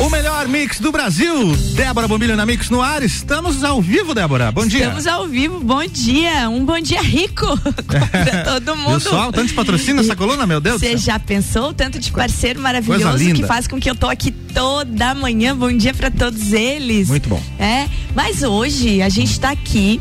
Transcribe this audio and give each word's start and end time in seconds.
O 0.00 0.10
melhor 0.10 0.48
mix 0.48 0.80
do 0.80 0.90
Brasil. 0.90 1.54
Débora 1.74 2.08
Bombilho 2.08 2.36
na 2.36 2.44
Mix 2.44 2.68
no 2.68 2.82
ar. 2.82 3.02
Estamos 3.02 3.62
ao 3.62 3.80
vivo, 3.80 4.12
Débora. 4.12 4.50
Bom 4.50 4.66
dia. 4.66 4.80
Estamos 4.86 5.06
ao 5.06 5.26
vivo. 5.28 5.60
Bom 5.60 5.86
dia. 5.86 6.48
Um 6.50 6.64
bom 6.64 6.80
dia 6.80 7.00
rico 7.00 7.46
pra 7.86 8.42
todo 8.44 8.76
mundo. 8.76 8.94
Pessoal, 8.94 9.32
tanto 9.32 9.46
de 9.48 9.54
patrocínio 9.54 10.00
essa 10.00 10.16
coluna, 10.16 10.46
meu 10.46 10.60
Deus. 10.60 10.80
Você 10.80 10.96
já 10.96 11.18
pensou 11.18 11.72
tanto 11.72 12.00
de 12.00 12.10
parceiro 12.10 12.60
maravilhoso 12.60 13.24
que 13.34 13.46
faz 13.46 13.68
com 13.68 13.78
que 13.78 13.88
eu 13.88 13.94
tô 13.94 14.08
aqui 14.08 14.32
toda 14.32 15.14
manhã. 15.14 15.56
Bom 15.56 15.72
dia 15.72 15.94
para 15.94 16.10
todos 16.10 16.52
eles. 16.52 17.08
Muito 17.08 17.28
bom. 17.28 17.40
É, 17.58 17.88
mas 18.16 18.42
hoje 18.42 19.00
a 19.00 19.08
gente 19.08 19.38
tá 19.38 19.50
aqui 19.50 20.00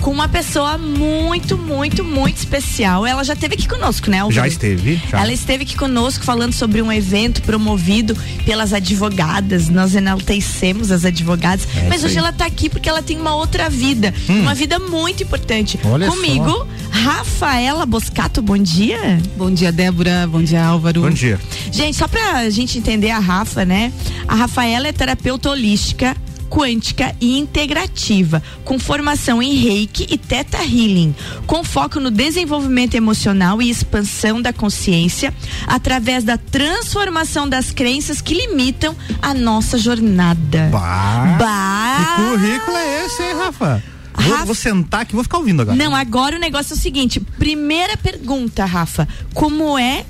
com 0.00 0.10
uma 0.10 0.28
pessoa 0.28 0.78
muito, 0.78 1.58
muito, 1.58 2.02
muito 2.02 2.36
especial. 2.38 3.06
Ela 3.06 3.22
já 3.22 3.34
esteve 3.34 3.54
aqui 3.54 3.68
conosco, 3.68 4.10
né, 4.10 4.20
Alvaro? 4.20 4.34
Já 4.34 4.48
esteve. 4.48 5.00
Já. 5.10 5.20
Ela 5.20 5.32
esteve 5.32 5.64
aqui 5.64 5.76
conosco 5.76 6.24
falando 6.24 6.52
sobre 6.52 6.80
um 6.80 6.90
evento 6.90 7.42
promovido 7.42 8.16
pelas 8.44 8.72
advogadas. 8.72 9.68
Nós 9.68 9.94
enaltecemos 9.94 10.90
as 10.90 11.04
advogadas. 11.04 11.66
É 11.76 11.88
mas 11.88 12.02
hoje 12.02 12.14
aí. 12.14 12.18
ela 12.18 12.30
está 12.30 12.46
aqui 12.46 12.68
porque 12.68 12.88
ela 12.88 13.02
tem 13.02 13.18
uma 13.20 13.34
outra 13.34 13.68
vida. 13.68 14.14
Hum. 14.28 14.42
Uma 14.42 14.54
vida 14.54 14.78
muito 14.78 15.22
importante. 15.22 15.78
Olha 15.84 16.08
Comigo, 16.08 16.50
só. 16.50 16.66
Rafaela 16.90 17.84
Boscato, 17.84 18.40
bom 18.40 18.58
dia. 18.58 19.20
Bom 19.36 19.50
dia, 19.50 19.70
Débora. 19.70 20.26
Bom 20.26 20.42
dia, 20.42 20.64
Álvaro. 20.64 21.02
Bom 21.02 21.10
dia. 21.10 21.38
Gente, 21.70 21.96
só 21.96 22.08
pra 22.08 22.48
gente 22.48 22.78
entender 22.78 23.10
a 23.10 23.18
Rafa, 23.18 23.64
né? 23.64 23.92
A 24.26 24.34
Rafaela 24.34 24.88
é 24.88 24.92
terapeuta 24.92 25.50
holística 25.50 26.16
quântica 26.50 27.14
e 27.20 27.38
integrativa, 27.38 28.42
com 28.64 28.78
formação 28.78 29.40
em 29.40 29.54
Reiki 29.54 30.06
e 30.10 30.18
Theta 30.18 30.58
Healing, 30.58 31.14
com 31.46 31.62
foco 31.62 32.00
no 32.00 32.10
desenvolvimento 32.10 32.96
emocional 32.96 33.62
e 33.62 33.70
expansão 33.70 34.42
da 34.42 34.52
consciência 34.52 35.32
através 35.66 36.24
da 36.24 36.36
transformação 36.36 37.48
das 37.48 37.70
crenças 37.70 38.20
que 38.20 38.34
limitam 38.34 38.96
a 39.22 39.32
nossa 39.32 39.78
jornada. 39.78 40.68
Bah, 40.72 41.36
bah. 41.38 42.16
Que 42.16 42.22
currículo 42.22 42.76
é 42.76 43.06
esse, 43.06 43.22
hein, 43.22 43.34
Rafa? 43.38 43.82
Vou, 44.12 44.32
Rafa... 44.32 44.44
vou, 44.44 44.54
sentar 44.54 45.02
aqui, 45.02 45.14
vou 45.14 45.22
ficar 45.22 45.38
ouvindo 45.38 45.62
agora. 45.62 45.76
Não, 45.76 45.94
agora 45.94 46.36
o 46.36 46.40
negócio 46.40 46.74
é 46.74 46.76
o 46.76 46.78
seguinte: 46.78 47.20
primeira 47.20 47.96
pergunta, 47.96 48.64
Rafa. 48.64 49.06
Como 49.32 49.78
é 49.78 50.04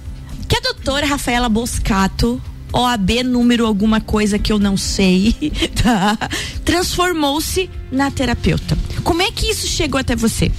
que 0.49 0.57
a 0.57 0.61
doutora 0.61 1.07
Rafaela 1.07 1.49
Boscato 1.49 2.41
OAB 2.73 3.23
número 3.25 3.67
alguma 3.67 4.01
coisa 4.01 4.39
que 4.39 4.53
eu 4.53 4.59
não 4.59 4.77
sei, 4.77 5.35
tá? 5.83 6.17
Transformou-se 6.65 7.69
na 7.91 8.11
terapeuta. 8.11 8.77
Como 9.03 9.23
é 9.23 9.31
que 9.31 9.51
isso 9.51 9.67
chegou 9.67 10.01
até 10.01 10.15
você? 10.15 10.51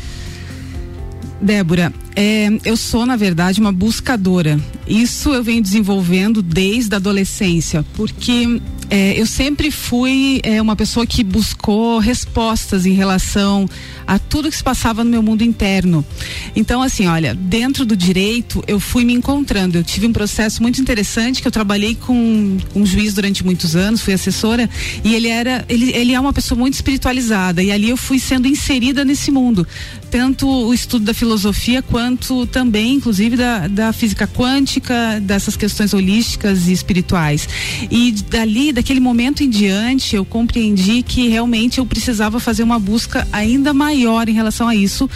Débora, 1.41 1.91
é, 2.15 2.49
eu 2.63 2.77
sou, 2.77 3.05
na 3.05 3.15
verdade, 3.15 3.59
uma 3.59 3.71
buscadora. 3.71 4.59
Isso 4.87 5.33
eu 5.33 5.43
venho 5.43 5.61
desenvolvendo 5.61 6.41
desde 6.41 6.93
a 6.93 6.97
adolescência, 6.97 7.83
porque 7.95 8.61
é, 8.91 9.17
eu 9.17 9.25
sempre 9.25 9.71
fui 9.71 10.41
é, 10.43 10.61
uma 10.61 10.75
pessoa 10.75 11.07
que 11.07 11.23
buscou 11.23 11.97
respostas 11.97 12.85
em 12.85 12.91
relação 12.91 13.65
a 14.05 14.19
tudo 14.19 14.49
que 14.49 14.57
se 14.57 14.63
passava 14.63 15.01
no 15.01 15.09
meu 15.09 15.23
mundo 15.23 15.45
interno. 15.45 16.05
Então, 16.53 16.81
assim, 16.81 17.07
olha, 17.07 17.33
dentro 17.33 17.85
do 17.85 17.95
direito, 17.95 18.61
eu 18.67 18.81
fui 18.81 19.05
me 19.05 19.13
encontrando. 19.13 19.77
Eu 19.77 19.83
tive 19.85 20.07
um 20.07 20.11
processo 20.11 20.61
muito 20.61 20.81
interessante 20.81 21.41
que 21.41 21.47
eu 21.47 21.51
trabalhei 21.51 21.95
com, 21.95 22.57
um 22.75 22.85
juiz 22.85 23.13
durante 23.13 23.45
muitos 23.45 23.77
anos, 23.77 24.01
fui 24.01 24.13
assessora, 24.13 24.69
e 25.05 25.15
ele 25.15 25.29
era, 25.29 25.63
ele, 25.69 25.95
ele 25.95 26.13
é 26.13 26.19
uma 26.19 26.33
pessoa 26.33 26.59
muito 26.59 26.73
espiritualizada. 26.73 27.63
E 27.63 27.71
ali 27.71 27.89
eu 27.89 27.97
fui 27.97 28.19
sendo 28.19 28.45
inserida 28.45 29.05
nesse 29.05 29.31
mundo. 29.31 29.65
Tanto 30.11 30.45
o 30.45 30.73
estudo 30.73 31.05
da 31.05 31.13
filosofia 31.13 31.81
quanto 31.81 32.45
também, 32.45 32.95
inclusive, 32.95 33.37
da, 33.37 33.65
da 33.69 33.93
física 33.93 34.27
quântica, 34.27 35.21
dessas 35.21 35.55
questões 35.55 35.93
holísticas 35.93 36.67
e 36.67 36.73
espirituais. 36.73 37.47
E 37.89 38.11
dali, 38.29 38.73
daquele 38.73 38.99
momento 38.99 39.41
em 39.41 39.49
diante, 39.49 40.17
eu 40.17 40.25
compreendi 40.25 41.01
que 41.01 41.29
realmente 41.29 41.77
eu 41.77 41.85
precisava 41.85 42.41
fazer 42.41 42.61
uma 42.61 42.77
busca 42.77 43.25
ainda 43.31 43.73
maior 43.73 44.27
em 44.27 44.33
relação 44.33 44.67
a 44.67 44.75
isso, 44.75 45.09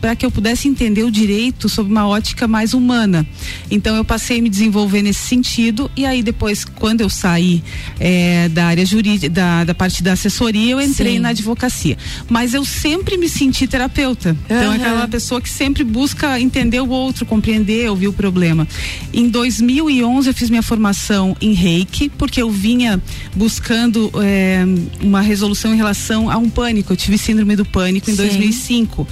para 0.00 0.16
que 0.16 0.24
eu 0.24 0.30
pudesse 0.30 0.66
entender 0.66 1.04
o 1.04 1.10
direito 1.10 1.68
sob 1.68 1.90
uma 1.90 2.08
ótica 2.08 2.48
mais 2.48 2.72
humana. 2.72 3.26
Então, 3.70 3.94
eu 3.94 4.04
passei 4.04 4.38
a 4.38 4.42
me 4.42 4.48
desenvolver 4.48 5.02
nesse 5.02 5.26
sentido, 5.26 5.90
e 5.94 6.06
aí 6.06 6.22
depois, 6.22 6.64
quando 6.64 7.02
eu 7.02 7.10
saí 7.10 7.62
é, 8.00 8.48
da 8.48 8.64
área 8.64 8.86
jurídica, 8.86 9.28
da, 9.28 9.64
da 9.64 9.74
parte 9.74 10.02
da 10.02 10.12
assessoria, 10.12 10.72
eu 10.72 10.80
entrei 10.80 11.14
Sim. 11.14 11.18
na 11.18 11.28
advocacia. 11.30 11.98
Mas 12.30 12.54
eu 12.54 12.64
sempre 12.64 13.18
me 13.18 13.28
senti 13.28 13.66
terapeuta. 13.66 14.21
Uhum. 14.30 14.36
Então, 14.44 14.72
é 14.72 14.76
aquela 14.76 15.08
pessoa 15.08 15.40
que 15.40 15.48
sempre 15.48 15.84
busca 15.84 16.40
entender 16.40 16.80
o 16.80 16.88
outro, 16.88 17.26
compreender, 17.26 17.88
ouvir 17.90 18.08
o 18.08 18.12
problema. 18.12 18.66
Em 19.12 19.28
2011, 19.28 20.28
eu 20.28 20.34
fiz 20.34 20.50
minha 20.50 20.62
formação 20.62 21.36
em 21.40 21.52
reiki, 21.52 22.08
porque 22.08 22.40
eu 22.40 22.50
vinha 22.50 23.02
buscando 23.34 24.10
é, 24.22 24.64
uma 25.00 25.20
resolução 25.20 25.72
em 25.72 25.76
relação 25.76 26.30
a 26.30 26.36
um 26.36 26.48
pânico. 26.48 26.92
Eu 26.92 26.96
tive 26.96 27.18
síndrome 27.18 27.56
do 27.56 27.64
pânico 27.64 28.10
em 28.10 28.14
Sim. 28.14 28.22
2005. 28.22 29.06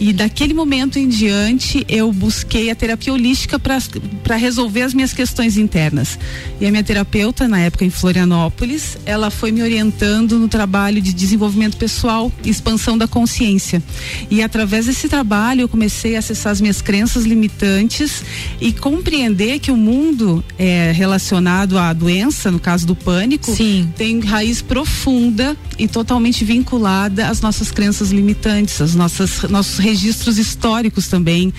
E 0.00 0.12
daquele 0.12 0.52
momento 0.52 0.98
em 0.98 1.08
diante, 1.08 1.86
eu 1.88 2.12
busquei 2.12 2.70
a 2.70 2.74
terapia 2.74 3.12
holística 3.12 3.56
para 3.56 4.34
resolver 4.34 4.82
as 4.82 4.92
minhas 4.92 5.12
questões 5.12 5.56
internas. 5.56 6.18
E 6.60 6.66
a 6.66 6.72
minha 6.72 6.82
terapeuta, 6.82 7.46
na 7.46 7.60
época 7.60 7.84
em 7.84 7.90
Florianópolis, 7.90 8.98
ela 9.06 9.30
foi 9.30 9.52
me 9.52 9.62
orientando 9.62 10.40
no 10.40 10.48
trabalho 10.48 11.00
de 11.00 11.12
desenvolvimento 11.12 11.76
pessoal 11.76 12.32
e 12.44 12.50
expansão 12.50 12.98
da 12.98 13.06
consciência. 13.06 13.80
E 14.28 14.42
através 14.52 14.84
desse 14.84 15.08
trabalho, 15.08 15.62
eu 15.62 15.68
comecei 15.68 16.14
a 16.14 16.18
acessar 16.18 16.52
as 16.52 16.60
minhas 16.60 16.82
crenças 16.82 17.24
limitantes 17.24 18.22
e 18.60 18.70
compreender 18.70 19.58
que 19.58 19.70
o 19.70 19.76
mundo 19.78 20.44
é, 20.58 20.92
relacionado 20.94 21.78
à 21.78 21.90
doença, 21.94 22.50
no 22.50 22.60
caso 22.60 22.86
do 22.86 22.94
pânico, 22.94 23.50
Sim. 23.50 23.90
tem 23.96 24.20
raiz 24.20 24.60
profunda 24.60 25.56
e 25.78 25.88
totalmente 25.88 26.44
vinculada 26.44 27.28
às 27.28 27.40
nossas 27.40 27.70
crenças 27.70 28.10
limitantes, 28.10 28.94
nossas 28.94 29.42
nossos 29.48 29.78
registros 29.78 30.36
históricos 30.36 31.08
também 31.08 31.52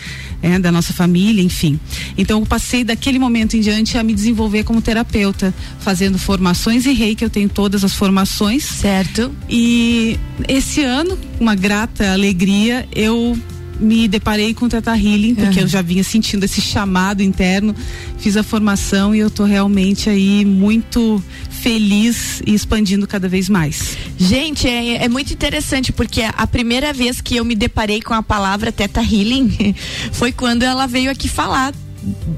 é, 0.43 0.59
da 0.59 0.71
nossa 0.71 0.91
família, 0.93 1.41
enfim. 1.41 1.79
Então 2.17 2.41
eu 2.41 2.45
passei 2.45 2.83
daquele 2.83 3.17
momento 3.17 3.55
em 3.55 3.61
diante 3.61 3.97
a 3.97 4.03
me 4.03 4.13
desenvolver 4.13 4.63
como 4.63 4.81
terapeuta, 4.81 5.53
fazendo 5.79 6.19
formações 6.19 6.85
em 6.85 6.93
rei, 6.93 7.15
que 7.15 7.23
eu 7.23 7.29
tenho 7.29 7.47
todas 7.47 7.83
as 7.83 7.93
formações. 7.93 8.65
Certo. 8.65 9.31
E 9.49 10.19
esse 10.47 10.83
ano, 10.83 11.17
uma 11.39 11.55
grata 11.55 12.11
alegria, 12.11 12.85
eu 12.93 13.37
me 13.83 14.07
deparei 14.07 14.53
com 14.53 14.65
o 14.65 14.69
Teta 14.69 14.95
Healing, 14.95 15.35
porque 15.35 15.59
uhum. 15.59 15.65
eu 15.65 15.67
já 15.67 15.81
vinha 15.81 16.03
sentindo 16.03 16.43
esse 16.45 16.61
chamado 16.61 17.21
interno, 17.21 17.75
fiz 18.17 18.37
a 18.37 18.43
formação 18.43 19.13
e 19.13 19.19
eu 19.19 19.29
tô 19.29 19.43
realmente 19.43 20.09
aí 20.09 20.45
muito 20.45 21.21
feliz 21.49 22.41
e 22.45 22.53
expandindo 22.53 23.05
cada 23.05 23.27
vez 23.27 23.49
mais. 23.49 23.97
Gente, 24.17 24.67
é, 24.67 25.03
é, 25.03 25.09
muito 25.09 25.33
interessante 25.33 25.91
porque 25.91 26.21
a 26.21 26.47
primeira 26.47 26.93
vez 26.93 27.21
que 27.21 27.35
eu 27.35 27.45
me 27.45 27.55
deparei 27.55 28.01
com 28.01 28.13
a 28.13 28.23
palavra 28.23 28.71
Teta 28.71 29.01
Healing 29.01 29.75
foi 30.11 30.31
quando 30.31 30.63
ela 30.63 30.87
veio 30.87 31.11
aqui 31.11 31.27
falar 31.27 31.73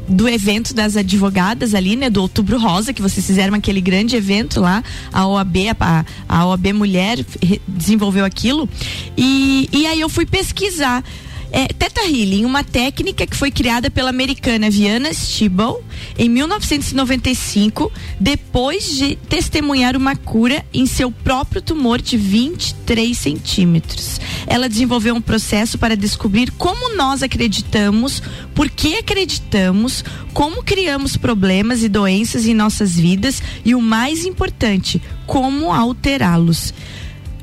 do 0.08 0.30
evento 0.30 0.74
das 0.74 0.96
advogadas 0.96 1.74
ali, 1.74 1.96
né, 1.96 2.10
do 2.10 2.22
Outubro 2.22 2.60
Rosa, 2.60 2.94
que 2.94 3.02
vocês 3.02 3.26
fizeram 3.26 3.56
aquele 3.56 3.82
grande 3.82 4.16
evento 4.16 4.62
lá, 4.62 4.84
a 5.12 5.26
OAB, 5.26 5.56
a, 5.80 6.06
a 6.30 6.46
OAB 6.46 6.68
Mulher 6.74 7.26
desenvolveu 7.68 8.24
aquilo. 8.24 8.70
E, 9.18 9.68
e 9.72 9.88
aí 9.88 10.00
eu 10.00 10.10
fui 10.10 10.26
pesquisar 10.26 11.04
é, 11.52 11.68
Teta 11.68 12.02
Healing, 12.02 12.46
uma 12.46 12.64
técnica 12.64 13.26
que 13.26 13.36
foi 13.36 13.52
criada 13.52 13.90
pela 13.90 14.10
americana 14.10 14.70
Viana 14.70 15.14
Stibble 15.14 15.78
em 16.18 16.30
1995, 16.30 17.92
depois 18.20 18.90
de 18.98 19.16
testemunhar 19.16 19.96
uma 19.96 20.16
cura 20.16 20.66
em 20.74 20.86
seu 20.86 21.12
próprio 21.12 21.62
tumor 21.62 22.02
de 22.02 22.18
23 22.18 23.18
centímetros. 23.18 24.20
Ela 24.48 24.70
desenvolveu 24.70 25.16
um 25.16 25.22
processo 25.22 25.78
para 25.78 25.96
descobrir 25.96 26.52
como 26.52 26.96
nós 26.96 27.24
acreditamos, 27.24 28.22
por 28.54 28.70
que 28.70 28.96
acreditamos, 28.98 30.04
como 30.34 30.64
criamos 30.64 31.18
problemas 31.18 31.84
e 31.84 31.90
doenças 31.90 32.46
em 32.46 32.54
nossas 32.54 32.96
vidas 32.96 33.42
e 33.64 33.74
o 33.74 33.82
mais 33.82 34.26
importante, 34.26 35.02
como 35.26 35.72
alterá-los. 35.72 36.74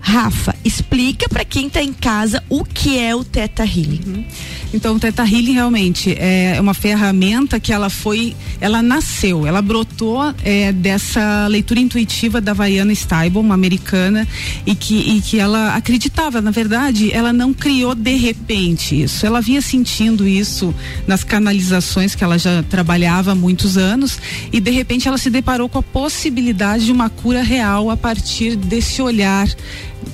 Rafa, 0.05 0.53
explica 0.65 1.29
para 1.29 1.45
quem 1.45 1.69
está 1.69 1.81
em 1.81 1.93
casa 1.93 2.43
o 2.49 2.65
que 2.65 2.99
é 2.99 3.15
o 3.15 3.23
Teta 3.23 3.63
Healing. 3.63 4.01
Uhum. 4.05 4.25
Então, 4.75 4.97
o 4.97 4.99
Teta 4.99 5.23
Healing 5.23 5.53
realmente 5.53 6.15
é 6.19 6.59
uma 6.61 6.75
ferramenta 6.75 7.61
que 7.61 7.73
ela 7.73 7.89
foi, 7.89 8.35
ela 8.61 8.83
nasceu, 8.83 9.47
ela 9.47 9.63
brotou 9.63 10.21
é, 10.43 10.73
dessa 10.73 11.47
leitura 11.47 11.79
intuitiva 11.79 12.41
da 12.41 12.53
Vaiana 12.53 12.93
Steibel, 12.93 13.41
uma 13.41 13.55
americana, 13.55 14.27
e 14.67 14.75
que, 14.75 14.97
e 14.97 15.21
que 15.21 15.39
ela 15.39 15.77
acreditava, 15.77 16.41
na 16.41 16.51
verdade, 16.51 17.13
ela 17.13 17.33
não 17.33 17.55
criou 17.55 17.95
de 17.95 18.17
repente 18.17 19.01
isso. 19.01 19.25
Ela 19.25 19.41
vinha 19.41 19.63
sentindo 19.63 20.27
isso 20.27 20.75
nas 21.07 21.23
canalizações 21.23 22.17
que 22.17 22.25
ela 22.25 22.39
já 22.39 22.63
trabalhava 22.65 23.33
há 23.33 23.35
muitos 23.37 23.77
anos, 23.79 24.19
e 24.53 24.59
de 24.59 24.71
repente 24.73 25.07
ela 25.07 25.19
se 25.19 25.31
deparou 25.31 25.69
com 25.69 25.79
a 25.79 25.83
possibilidade 25.83 26.87
de 26.87 26.93
uma 26.93 27.09
cura 27.09 27.43
real 27.43 27.89
a 27.89 27.97
partir 27.97 28.57
desse 28.57 29.01
olhar 29.01 29.47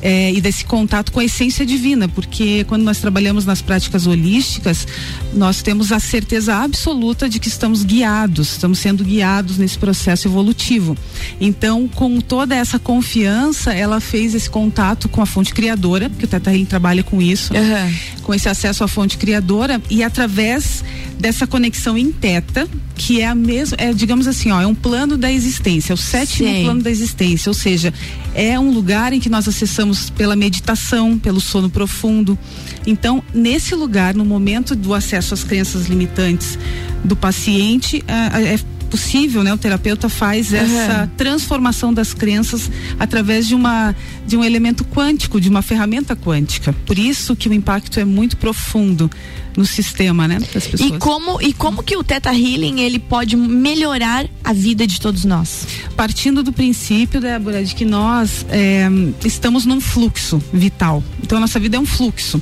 é, 0.01 0.33
e 0.33 0.41
desse 0.41 0.65
contato 0.65 1.13
com 1.13 1.21
a 1.21 1.25
essência 1.25 1.65
divina, 1.67 2.09
porque 2.09 2.65
quando 2.65 2.83
nós 2.83 2.99
trabalhamos 2.99 3.45
nas 3.45 3.61
práticas 3.61 4.07
holísticas, 4.07 4.87
nós 5.33 5.63
temos 5.63 5.93
a 5.93 6.01
certeza 6.01 6.55
absoluta 6.57 7.29
de 7.29 7.39
que 7.39 7.49
estamos 7.49 7.83
guiados, 7.85 8.53
estamos 8.53 8.79
sendo 8.79 9.05
guiados 9.05 9.59
nesse 9.59 9.79
processo 9.79 10.29
evolutivo. 10.29 10.97
Então, 11.41 11.89
com 11.89 12.21
toda 12.21 12.55
essa 12.55 12.79
confiança, 12.79 13.73
ela 13.73 14.01
fez 14.01 14.35
esse 14.35 14.49
contato 14.49 15.09
com 15.09 15.21
a 15.21 15.27
fonte 15.27 15.53
criadora, 15.53 16.11
que 16.11 16.25
o 16.25 16.29
Teta 16.29 16.51
Healing 16.51 16.65
trabalha 16.65 17.03
com 17.03 17.21
isso, 17.21 17.53
uhum. 17.55 17.95
com 18.23 18.35
esse 18.35 18.49
acesso 18.49 18.85
à 18.85 18.89
fonte 18.89 19.19
criadora 19.19 19.81
e 19.91 20.03
através 20.03 20.83
dessa 21.19 21.47
conexão 21.47 21.99
em 21.99 22.13
teta, 22.13 22.69
que 22.95 23.21
é 23.21 23.27
a 23.27 23.35
mesma, 23.35 23.77
é, 23.79 23.93
digamos 23.93 24.27
assim, 24.27 24.51
ó, 24.51 24.61
é 24.61 24.67
um 24.67 24.75
plano 24.75 25.17
da 25.17 25.33
existência, 25.33 25.93
é 25.93 25.95
o 25.95 25.97
sétimo 25.97 26.49
Sim. 26.49 26.65
plano 26.65 26.83
da 26.83 26.91
existência, 26.91 27.51
ou 27.51 27.55
seja, 27.55 27.93
é 28.35 28.59
um 28.59 28.71
lugar 28.71 29.13
em 29.13 29.21
que 29.21 29.29
nós 29.29 29.49
acessamos 29.49 30.11
pela 30.11 30.37
meditação, 30.37 31.19
pelo 31.19 31.41
sono 31.41 31.69
profundo. 31.69 32.39
Então, 32.87 33.23
nesse 33.35 33.75
lugar, 33.75 34.15
no 34.15 34.25
momento 34.25 34.75
do 34.75 34.95
acesso 34.95 35.28
às 35.35 35.45
crenças 35.45 35.87
limitantes 35.87 36.59
do 37.05 37.17
paciente, 37.17 38.05
é 38.07 38.59
possível, 38.89 39.45
né? 39.45 39.53
O 39.53 39.59
terapeuta 39.59 40.09
faz 40.09 40.53
essa 40.53 41.03
uhum. 41.03 41.09
transformação 41.17 41.95
das 41.95 42.13
crenças 42.13 42.71
através 42.99 43.47
de 43.47 43.55
uma 43.55 43.95
de 44.27 44.37
um 44.37 44.45
elemento 44.45 44.85
quântico, 44.85 45.41
de 45.41 45.49
uma 45.49 45.63
ferramenta 45.63 46.17
quântica. 46.17 46.75
Por 46.85 46.99
isso 46.99 47.37
que 47.37 47.49
o 47.49 47.55
impacto 47.55 48.01
é 48.01 48.05
muito 48.05 48.37
profundo 48.37 49.11
no 49.57 49.65
sistema, 49.65 50.29
né, 50.29 50.39
das 50.53 50.67
pessoas. 50.67 50.93
E 50.93 50.99
como 50.99 51.41
e 51.41 51.53
como 51.53 51.83
que 51.83 51.97
o 51.97 52.05
Teta 52.05 52.31
Healing 52.31 52.81
ele 52.81 52.99
pode 52.99 53.37
melhorar 53.37 54.27
a 54.43 54.53
vida 54.53 54.87
de 54.87 55.01
todos 55.01 55.25
nós? 55.25 55.67
Partindo 55.97 56.43
do 56.43 56.53
princípio, 56.53 57.21
Débora, 57.21 57.65
de 57.65 57.75
que 57.75 57.85
nós 57.85 58.47
é, 58.51 58.89
estamos 59.25 59.65
num 59.67 59.81
fluxo 59.81 60.43
vital. 60.53 61.03
Então, 61.23 61.39
a 61.39 61.41
nossa 61.41 61.59
vida 61.59 61.77
é 61.77 61.81
um 61.81 61.87
fluxo 61.87 62.41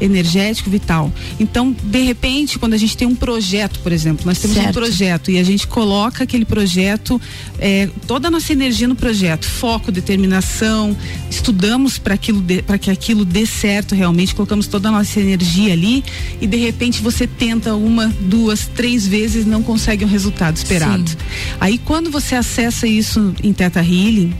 energético 0.00 0.70
vital. 0.70 1.12
Então, 1.38 1.74
de 1.82 2.02
repente, 2.02 2.58
quando 2.58 2.74
a 2.74 2.76
gente 2.76 2.96
tem 2.96 3.06
um 3.06 3.14
projeto, 3.14 3.80
por 3.80 3.92
exemplo, 3.92 4.24
nós 4.26 4.38
temos 4.38 4.56
certo. 4.56 4.70
um 4.70 4.72
projeto 4.72 5.30
e 5.30 5.38
a 5.38 5.44
gente 5.44 5.66
coloca 5.66 6.24
aquele 6.24 6.44
projeto, 6.44 7.20
é, 7.58 7.88
toda 8.06 8.28
a 8.28 8.30
nossa 8.30 8.52
energia 8.52 8.88
no 8.88 8.94
projeto, 8.94 9.46
foco, 9.46 9.90
determinação, 9.90 10.96
estudamos 11.30 11.98
para 11.98 12.14
aquilo 12.14 12.42
para 12.66 12.78
que 12.78 12.90
aquilo 12.90 13.24
dê 13.24 13.46
certo 13.46 13.94
realmente, 13.94 14.34
colocamos 14.34 14.66
toda 14.66 14.88
a 14.88 14.92
nossa 14.92 15.20
energia 15.20 15.72
ali 15.72 16.04
e 16.40 16.46
de 16.46 16.56
repente 16.56 17.02
você 17.02 17.26
tenta 17.26 17.74
uma, 17.74 18.08
duas, 18.20 18.66
três 18.66 19.06
vezes 19.06 19.46
e 19.46 19.48
não 19.48 19.62
consegue 19.62 20.04
o 20.04 20.06
um 20.06 20.10
resultado 20.10 20.56
esperado. 20.56 21.08
Sim. 21.10 21.16
Aí 21.60 21.78
quando 21.78 22.10
você 22.10 22.34
acessa 22.34 22.86
isso 22.86 23.34
em 23.42 23.52
Teta 23.52 23.80
Healing, 23.80 24.34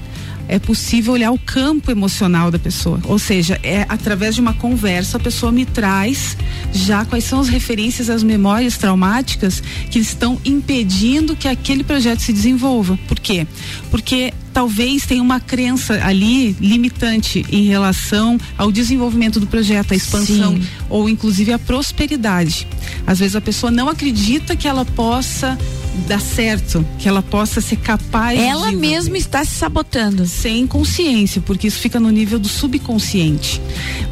é 0.49 0.59
possível 0.59 1.15
olhar 1.15 1.31
o 1.31 1.39
campo 1.39 1.91
emocional 1.91 2.51
da 2.51 2.59
pessoa. 2.59 3.01
Ou 3.05 3.19
seja, 3.19 3.59
é 3.63 3.87
através 3.89 4.35
de 4.35 4.41
uma 4.41 4.55
conversa 4.55 5.17
a 5.17 5.21
pessoa 5.21 5.51
me 5.51 5.65
traz 5.65 6.37
já 6.73 7.05
quais 7.05 7.25
são 7.25 7.41
as 7.41 7.49
referências, 7.49 8.11
as 8.11 8.23
memórias 8.23 8.77
traumáticas 8.77 9.63
que 9.91 9.99
estão 9.99 10.41
impedindo 10.45 11.37
que 11.37 11.49
aquele 11.49 11.85
projeto 11.85 12.21
se 12.21 12.33
desenvolva. 12.33 12.99
Por 13.09 13.19
quê? 13.19 13.47
Porque 13.91 14.33
talvez 14.55 15.05
tenha 15.05 15.21
uma 15.21 15.41
crença 15.41 16.01
ali 16.05 16.53
limitante 16.61 17.45
em 17.51 17.65
relação 17.65 18.39
ao 18.57 18.71
desenvolvimento 18.71 19.41
do 19.41 19.49
projeto, 19.49 19.93
a 19.93 19.97
expansão 19.97 20.55
Sim. 20.55 20.63
ou 20.89 21.09
inclusive 21.09 21.53
a 21.53 21.59
prosperidade. 21.59 22.67
Às 23.05 23.19
vezes 23.19 23.35
a 23.35 23.41
pessoa 23.41 23.73
não 23.73 23.89
acredita 23.89 24.55
que 24.55 24.69
ela 24.69 24.85
possa 24.85 25.59
dar 26.07 26.21
certo, 26.21 26.87
que 26.99 27.09
ela 27.09 27.23
possa 27.23 27.61
ser 27.61 27.77
capaz 27.77 28.39
Ela 28.39 28.71
mesma 28.73 29.19
está 29.19 29.45
se 29.45 29.53
sabotando. 29.53 30.27
Sem 30.27 30.67
consciência, 30.67 31.41
porque 31.41 31.67
isso 31.67 31.79
fica 31.79 31.99
no 31.99 32.11
nível 32.11 32.39
do 32.39 32.49
subconsciente. 32.49 33.61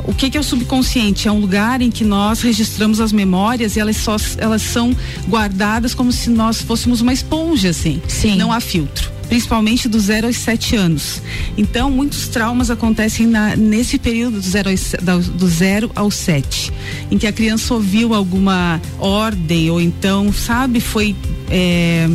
O 0.04 0.12
que, 0.12 0.28
que 0.28 0.36
é 0.36 0.40
o 0.40 0.44
subconsciente? 0.44 1.28
É 1.28 1.32
um 1.32 1.38
lugar 1.38 1.80
em 1.80 1.90
que 1.90 2.04
nós 2.04 2.40
registramos 2.40 3.00
as 3.00 3.12
memórias 3.12 3.76
e 3.76 3.80
elas 3.80 3.96
só 3.96 4.16
elas 4.38 4.62
são 4.62 4.94
guardadas 5.28 5.94
como 5.94 6.10
se 6.10 6.30
nós 6.30 6.60
fôssemos 6.60 7.00
uma 7.00 7.12
esponja, 7.12 7.70
assim. 7.70 8.02
Sim. 8.08 8.36
Não 8.36 8.52
há 8.52 8.60
filtro 8.60 9.12
principalmente 9.32 9.88
do 9.88 9.98
zero 9.98 10.26
aos 10.26 10.36
sete 10.36 10.76
anos. 10.76 11.22
Então, 11.56 11.90
muitos 11.90 12.28
traumas 12.28 12.70
acontecem 12.70 13.26
na, 13.26 13.56
nesse 13.56 13.98
período 13.98 14.34
do 14.34 14.46
zero, 14.46 14.68
aos, 14.68 15.26
do 15.26 15.48
zero 15.48 15.90
ao 15.94 16.10
sete, 16.10 16.70
em 17.10 17.16
que 17.16 17.26
a 17.26 17.32
criança 17.32 17.72
ouviu 17.72 18.12
alguma 18.12 18.78
ordem 18.98 19.70
ou 19.70 19.80
então, 19.80 20.30
sabe, 20.34 20.80
foi 20.80 21.16
é, 21.50 22.10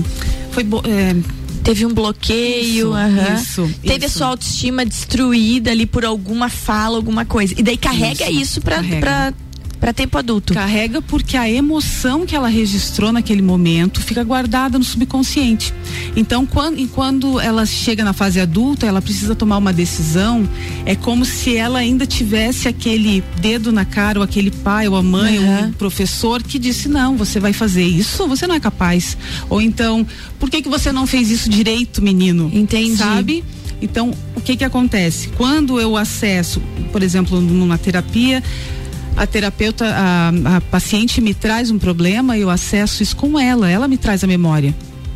foi 0.52 0.64
é, 0.64 1.16
teve 1.64 1.88
um 1.88 1.94
bloqueio, 1.94 2.94
isso, 3.36 3.64
isso 3.64 3.80
teve 3.82 4.06
isso. 4.06 4.16
a 4.16 4.20
sua 4.20 4.28
autoestima 4.28 4.86
destruída 4.86 5.72
ali 5.72 5.88
por 5.88 6.06
alguma 6.06 6.50
fala, 6.50 6.98
alguma 6.98 7.26
coisa. 7.26 7.56
E 7.58 7.64
daí 7.64 7.78
carrega 7.78 8.30
isso, 8.30 8.60
isso 8.60 8.62
para 8.62 9.34
para 9.80 9.94
tempo 9.94 10.18
adulto. 10.18 10.54
Carrega 10.54 11.02
porque 11.02 11.38
a 11.38 11.50
emoção 11.50 12.26
que 12.26 12.36
ela 12.36 12.48
registrou 12.48 13.12
naquele 13.12 13.42
momento 13.42 14.02
fica 14.02 14.24
guardada 14.24 14.78
no 14.78 14.84
subconsciente. 14.84 15.74
Então, 16.16 16.46
quando, 16.46 16.80
e 16.80 16.88
quando 16.88 17.40
ela 17.40 17.66
chega 17.66 18.04
na 18.04 18.14
fase 18.14 18.40
adulta, 18.40 18.86
ela 18.86 19.02
precisa 19.02 19.36
tomar 19.36 19.58
uma 19.58 19.72
decisão, 19.72 20.48
é 20.86 20.96
como 20.96 21.26
se 21.26 21.56
ela 21.56 21.80
ainda 21.80 22.06
tivesse 22.06 22.68
aquele 22.68 23.24
dedo 23.40 23.72
na 23.72 23.86
cara, 23.86 24.20
ou 24.20 24.24
aquele 24.24 24.52
pai, 24.52 24.88
ou 24.88 24.96
a 24.96 25.04
mãe, 25.04 25.40
uhum. 25.40 25.58
ou 25.58 25.70
o 25.70 25.74
professor 25.74 26.42
que 26.42 26.58
disse: 26.58 26.88
não, 26.90 27.16
você 27.16 27.40
vai 27.40 27.54
fazer 27.54 27.84
isso, 27.84 28.28
você 28.28 28.48
não 28.48 28.56
é 28.56 28.60
capaz. 28.60 29.18
Ou 29.50 29.62
então, 29.62 30.06
por 30.40 30.50
que, 30.50 30.62
que 30.62 30.70
você 30.70 30.92
não 30.92 31.06
fez 31.06 31.30
isso 31.30 31.50
direito, 31.50 32.02
menino? 32.02 32.50
Entendi. 32.54 32.98
Sabe? 32.98 33.44
Então, 33.82 34.12
o 34.36 34.42
que 34.42 34.58
que 34.58 34.64
acontece? 34.64 35.30
Quando 35.38 35.80
eu 35.80 35.96
acesso, 35.96 36.62
por 36.92 37.04
exemplo, 37.04 37.40
numa 37.40 37.78
terapia, 37.78 38.44
a 39.18 39.28
terapeuta, 39.28 39.86
a, 39.86 40.58
a 40.58 40.62
paciente 40.62 41.20
me 41.20 41.34
traz 41.34 41.70
um 41.72 41.80
problema, 41.80 42.38
eu 42.38 42.50
acesso 42.50 43.04
isso 43.04 43.16
com 43.16 43.38
ela, 43.40 43.70
ela 43.70 43.88
me 43.88 43.98
traz 43.98 44.24
a 44.24 44.28
memória 44.28 44.74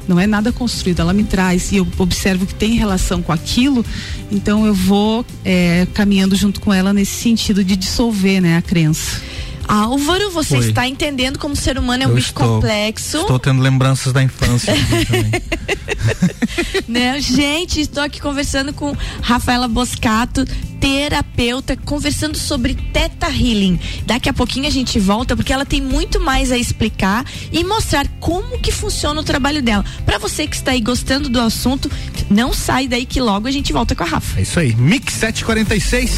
não 0.07 0.19
é 0.19 0.27
nada 0.27 0.51
construído, 0.51 0.99
ela 0.99 1.13
me 1.13 1.23
traz 1.23 1.71
e 1.71 1.77
eu 1.77 1.87
observo 1.97 2.45
que 2.45 2.53
tem 2.53 2.73
relação 2.73 3.21
com 3.21 3.31
aquilo, 3.31 3.85
então 4.31 4.65
eu 4.65 4.73
vou 4.73 5.25
é, 5.45 5.87
caminhando 5.93 6.35
junto 6.35 6.59
com 6.59 6.73
ela 6.73 6.93
nesse 6.93 7.13
sentido 7.13 7.63
de 7.63 7.75
dissolver 7.75 8.41
né, 8.41 8.57
a 8.57 8.61
crença. 8.61 9.21
Álvaro, 9.67 10.31
você 10.31 10.57
Oi. 10.57 10.67
está 10.67 10.85
entendendo 10.85 11.39
como 11.39 11.53
o 11.53 11.57
ser 11.57 11.77
humano 11.77 12.03
é 12.03 12.07
um 12.07 12.13
bicho 12.13 12.29
estou, 12.29 12.55
complexo. 12.55 13.19
Estou 13.19 13.39
tendo 13.39 13.61
lembranças 13.61 14.11
da 14.11 14.21
infância. 14.21 14.73
né? 16.89 17.21
Gente, 17.21 17.79
estou 17.79 18.03
aqui 18.03 18.19
conversando 18.19 18.73
com 18.73 18.93
Rafaela 19.21 19.69
Boscato, 19.69 20.45
terapeuta, 20.81 21.77
conversando 21.77 22.35
sobre 22.35 22.73
Teta 22.73 23.27
Healing. 23.27 23.79
Daqui 24.05 24.27
a 24.27 24.33
pouquinho 24.33 24.67
a 24.67 24.71
gente 24.71 24.99
volta 24.99 25.35
porque 25.35 25.53
ela 25.53 25.65
tem 25.65 25.79
muito 25.79 26.19
mais 26.19 26.51
a 26.51 26.57
explicar 26.57 27.23
e 27.51 27.63
mostrar 27.63 28.07
como 28.19 28.59
que 28.59 28.71
funciona 28.71 29.21
o 29.21 29.23
trabalho 29.23 29.61
dela. 29.61 29.85
Para 30.05 30.17
você 30.17 30.47
que 30.47 30.55
está 30.55 30.71
aí 30.71 30.81
gostando 30.81 31.29
do 31.29 31.39
assunto, 31.39 31.89
não 32.29 32.51
sai 32.51 32.87
daí 32.87 33.05
que 33.05 33.21
logo 33.21 33.47
a 33.47 33.51
gente 33.51 33.71
volta 33.71 33.93
com 33.95 34.03
a 34.03 34.07
Rafa. 34.07 34.39
É 34.39 34.41
isso 34.41 34.59
aí. 34.59 34.75
Mix 34.75 35.13
746. 35.13 36.11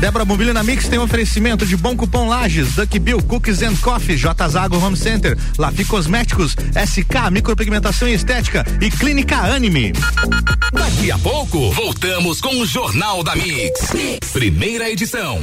Débora 0.00 0.24
Mobília 0.24 0.54
na 0.54 0.62
Mix 0.62 0.88
tem 0.88 0.98
um 0.98 1.02
oferecimento 1.02 1.66
de 1.66 1.76
bom 1.76 1.94
cupom 1.94 2.26
Lages, 2.26 2.74
Duck 2.74 2.98
Bill, 2.98 3.22
Cookies 3.22 3.62
and 3.62 3.76
Coffee, 3.76 4.16
J 4.16 4.48
Zago 4.48 4.78
Home 4.78 4.96
Center, 4.96 5.36
Lafi 5.58 5.84
Cosméticos, 5.84 6.56
SK 6.74 7.30
Micropigmentação 7.30 8.08
e 8.08 8.14
Estética 8.14 8.64
e 8.80 8.90
Clínica 8.90 9.36
Anime. 9.36 9.92
Daqui 10.72 11.10
a 11.10 11.18
pouco, 11.18 11.70
voltamos 11.72 12.40
com 12.40 12.56
o 12.60 12.66
Jornal 12.66 13.22
da 13.22 13.36
mix. 13.36 13.92
Primeira 14.32 14.90
edição. 14.90 15.40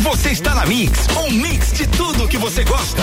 Você 0.00 0.30
está 0.30 0.54
na 0.54 0.66
Mix, 0.66 1.06
um 1.16 1.30
mix 1.30 1.72
de 1.72 1.86
tudo 1.86 2.26
que 2.28 2.36
você 2.36 2.64
gosta. 2.64 3.02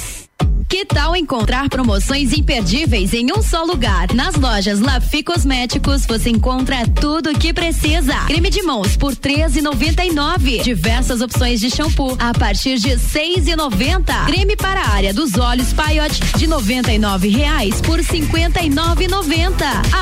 Que 0.81 0.85
tal 0.87 1.15
encontrar 1.15 1.69
promoções 1.69 2.33
imperdíveis 2.33 3.13
em 3.13 3.31
um 3.31 3.43
só 3.43 3.63
lugar? 3.63 4.11
Nas 4.15 4.33
lojas 4.33 4.79
Lafi 4.79 5.21
Cosméticos 5.21 6.07
você 6.07 6.31
encontra 6.31 6.87
tudo 6.87 7.29
o 7.29 7.37
que 7.37 7.53
precisa. 7.53 8.15
Creme 8.25 8.49
de 8.49 8.63
mãos 8.63 8.97
por 8.97 9.15
13,99. 9.15 10.63
Diversas 10.63 11.21
opções 11.21 11.59
de 11.59 11.69
shampoo 11.69 12.17
a 12.19 12.33
partir 12.33 12.79
de 12.79 12.97
6,90. 12.97 14.25
Creme 14.25 14.55
para 14.55 14.81
a 14.81 14.89
área 14.89 15.13
dos 15.13 15.37
olhos 15.37 15.71
Paiote 15.71 16.19
de 16.35 16.47
99 16.47 17.29
reais 17.29 17.79
por 17.81 17.99
59,90. 17.99 19.53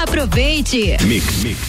Aproveite. 0.02 0.96
Mix, 1.04 1.44
mix. 1.44 1.69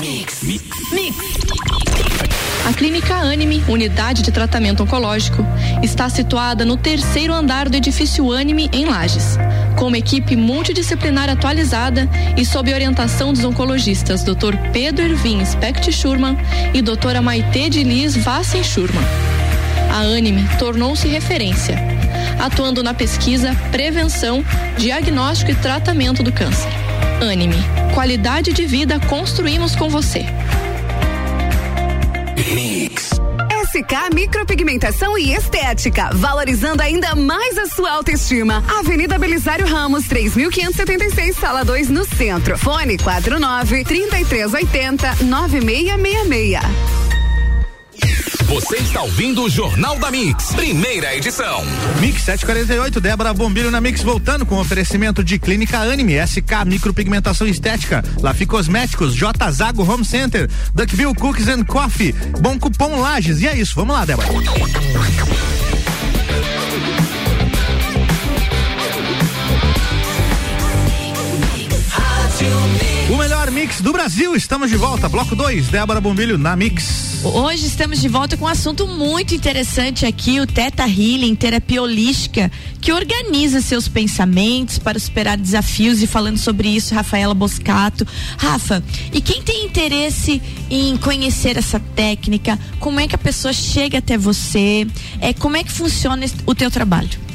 Mix. 0.00 0.42
Mix. 0.42 1.16
A 2.66 2.72
Clínica 2.72 3.14
Anime, 3.14 3.62
unidade 3.68 4.22
de 4.22 4.32
tratamento 4.32 4.82
oncológico, 4.82 5.44
está 5.82 6.08
situada 6.08 6.64
no 6.64 6.78
terceiro 6.78 7.34
andar 7.34 7.68
do 7.68 7.76
edifício 7.76 8.32
Anime, 8.32 8.70
em 8.72 8.86
Lages, 8.86 9.36
com 9.76 9.88
uma 9.88 9.98
equipe 9.98 10.34
multidisciplinar 10.34 11.28
atualizada 11.28 12.08
e 12.36 12.46
sob 12.46 12.72
orientação 12.72 13.32
dos 13.32 13.44
oncologistas 13.44 14.24
Dr. 14.24 14.56
Pedro 14.72 15.04
Ervin 15.04 15.44
Specht 15.44 15.92
Schurman 15.92 16.38
e 16.72 16.80
Dra. 16.80 17.20
Maite 17.20 17.68
de 17.68 17.84
Liz 17.84 18.16
Vassen 18.16 18.64
Schurman. 18.64 19.04
A 19.90 20.00
Anime 20.16 20.48
tornou-se 20.58 21.06
referência, 21.06 21.76
atuando 22.40 22.82
na 22.82 22.94
pesquisa, 22.94 23.54
prevenção, 23.70 24.42
diagnóstico 24.78 25.50
e 25.50 25.54
tratamento 25.54 26.22
do 26.22 26.32
câncer 26.32 26.70
Anime. 27.20 27.81
Qualidade 27.94 28.52
de 28.52 28.64
vida 28.64 28.98
construímos 29.00 29.76
com 29.76 29.90
você. 29.90 30.24
Mix. 32.54 33.10
SK 33.72 34.14
Micropigmentação 34.14 35.16
e 35.16 35.32
Estética, 35.34 36.10
valorizando 36.14 36.82
ainda 36.82 37.14
mais 37.14 37.56
a 37.58 37.66
sua 37.66 37.92
autoestima. 37.92 38.64
Avenida 38.78 39.18
Belisário 39.18 39.66
Ramos, 39.66 40.06
3576, 40.06 41.36
sala 41.36 41.64
2, 41.64 41.90
no 41.90 42.04
centro. 42.04 42.58
Fone 42.58 42.96
49 42.98 43.84
3380 43.84 45.24
9666. 45.24 47.01
Você 48.52 48.76
está 48.76 49.00
ouvindo 49.00 49.44
o 49.44 49.48
Jornal 49.48 49.98
da 49.98 50.10
Mix, 50.10 50.52
primeira 50.52 51.16
edição. 51.16 51.64
Mix 52.00 52.20
748, 52.20 53.00
Débora 53.00 53.32
Bombilho 53.32 53.70
na 53.70 53.80
Mix 53.80 54.02
voltando 54.02 54.44
com 54.44 54.58
oferecimento 54.58 55.24
de 55.24 55.38
Clínica 55.38 55.78
Anime, 55.78 56.20
SK 56.26 56.66
Micropigmentação 56.66 57.46
Estética, 57.46 58.04
Lafi 58.20 58.44
Cosméticos, 58.44 59.14
J 59.14 59.50
Zago 59.50 59.90
Home 59.90 60.04
Center, 60.04 60.50
Duckville 60.74 61.14
Cookies 61.14 61.48
and 61.48 61.64
Coffee, 61.64 62.12
Bom 62.42 62.58
Cupom 62.58 63.00
Lages. 63.00 63.40
E 63.40 63.48
é 63.48 63.56
isso, 63.56 63.74
vamos 63.74 63.94
lá, 63.94 64.04
Débora. 64.04 64.28
Do 73.82 73.92
Brasil, 73.92 74.36
estamos 74.36 74.70
de 74.70 74.76
volta. 74.76 75.08
Bloco 75.08 75.34
2, 75.34 75.68
Débora 75.68 76.00
Bombilho 76.00 76.38
na 76.38 76.54
Mix. 76.54 77.20
Hoje 77.24 77.66
estamos 77.66 78.00
de 78.00 78.08
volta 78.08 78.36
com 78.36 78.44
um 78.44 78.48
assunto 78.48 78.86
muito 78.86 79.34
interessante 79.34 80.06
aqui, 80.06 80.38
o 80.40 80.46
Teta 80.46 80.84
Healing, 80.84 81.34
terapia 81.34 81.82
holística, 81.82 82.50
que 82.80 82.92
organiza 82.92 83.60
seus 83.60 83.88
pensamentos 83.88 84.78
para 84.78 84.98
superar 84.98 85.36
desafios 85.36 86.00
e 86.00 86.06
falando 86.06 86.38
sobre 86.38 86.68
isso, 86.68 86.94
Rafaela 86.94 87.34
Boscato. 87.34 88.06
Rafa, 88.38 88.82
e 89.12 89.20
quem 89.20 89.42
tem 89.42 89.66
interesse 89.66 90.40
em 90.70 90.96
conhecer 90.96 91.56
essa 91.56 91.80
técnica, 91.80 92.58
como 92.78 93.00
é 93.00 93.08
que 93.08 93.14
a 93.14 93.18
pessoa 93.18 93.52
chega 93.52 93.98
até 93.98 94.16
você? 94.16 94.86
É, 95.20 95.32
como 95.32 95.56
é 95.56 95.64
que 95.64 95.72
funciona 95.72 96.24
o 96.46 96.54
teu 96.54 96.70
trabalho? 96.70 97.31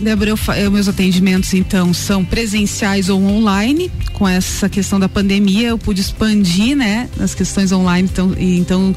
Débora, 0.00 0.30
eu, 0.30 0.54
eu, 0.54 0.70
meus 0.70 0.88
atendimentos 0.88 1.52
então 1.52 1.92
são 1.92 2.24
presenciais 2.24 3.08
ou 3.08 3.22
online. 3.22 3.90
Com 4.14 4.26
essa 4.26 4.68
questão 4.68 4.98
da 4.98 5.08
pandemia, 5.08 5.68
eu 5.68 5.78
pude 5.78 6.00
expandir, 6.00 6.76
né, 6.76 7.08
as 7.18 7.34
questões 7.34 7.72
online, 7.72 8.08
então, 8.10 8.34
e, 8.38 8.58
então 8.58 8.94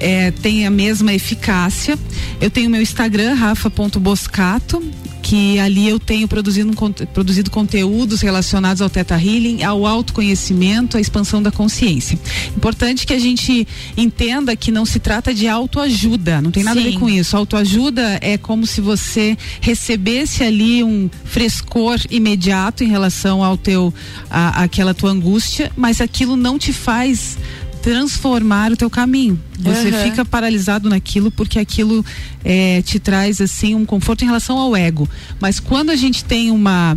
é, 0.00 0.30
tem 0.30 0.66
a 0.66 0.70
mesma 0.70 1.12
eficácia. 1.12 1.98
Eu 2.40 2.50
tenho 2.50 2.70
meu 2.70 2.80
Instagram, 2.80 3.34
rafa.boscato, 3.34 4.82
que 5.28 5.58
ali 5.58 5.86
eu 5.86 6.00
tenho 6.00 6.26
produzido, 6.26 6.72
produzido 7.12 7.50
conteúdos 7.50 8.22
relacionados 8.22 8.80
ao 8.80 8.88
Teta 8.88 9.14
Healing, 9.14 9.62
ao 9.62 9.84
autoconhecimento, 9.84 10.96
à 10.96 11.00
expansão 11.02 11.42
da 11.42 11.50
consciência. 11.50 12.18
Importante 12.56 13.06
que 13.06 13.12
a 13.12 13.18
gente 13.18 13.68
entenda 13.94 14.56
que 14.56 14.72
não 14.72 14.86
se 14.86 14.98
trata 14.98 15.34
de 15.34 15.46
autoajuda, 15.46 16.40
não 16.40 16.50
tem 16.50 16.64
nada 16.64 16.80
Sim. 16.80 16.86
a 16.86 16.90
ver 16.90 16.98
com 16.98 17.10
isso. 17.10 17.36
Autoajuda 17.36 18.18
é 18.22 18.38
como 18.38 18.66
se 18.66 18.80
você 18.80 19.36
recebesse 19.60 20.42
ali 20.42 20.82
um 20.82 21.10
frescor 21.26 21.98
imediato 22.10 22.82
em 22.82 22.88
relação 22.88 23.44
ao 23.44 23.58
teu, 23.58 23.92
a, 24.30 24.62
aquela 24.62 24.94
tua 24.94 25.10
angústia, 25.10 25.70
mas 25.76 26.00
aquilo 26.00 26.36
não 26.36 26.58
te 26.58 26.72
faz 26.72 27.36
transformar 27.82 28.72
o 28.72 28.76
teu 28.76 28.90
caminho. 28.90 29.38
Você 29.58 29.88
uhum. 29.88 30.02
fica 30.02 30.24
paralisado 30.24 30.88
naquilo 30.88 31.30
porque 31.30 31.58
aquilo 31.58 32.04
é, 32.44 32.82
te 32.82 32.98
traz 32.98 33.40
assim 33.40 33.74
um 33.74 33.84
conforto 33.84 34.22
em 34.22 34.26
relação 34.26 34.58
ao 34.58 34.76
ego. 34.76 35.08
Mas 35.40 35.58
quando 35.58 35.90
a 35.90 35.96
gente 35.96 36.24
tem 36.24 36.50
uma 36.50 36.96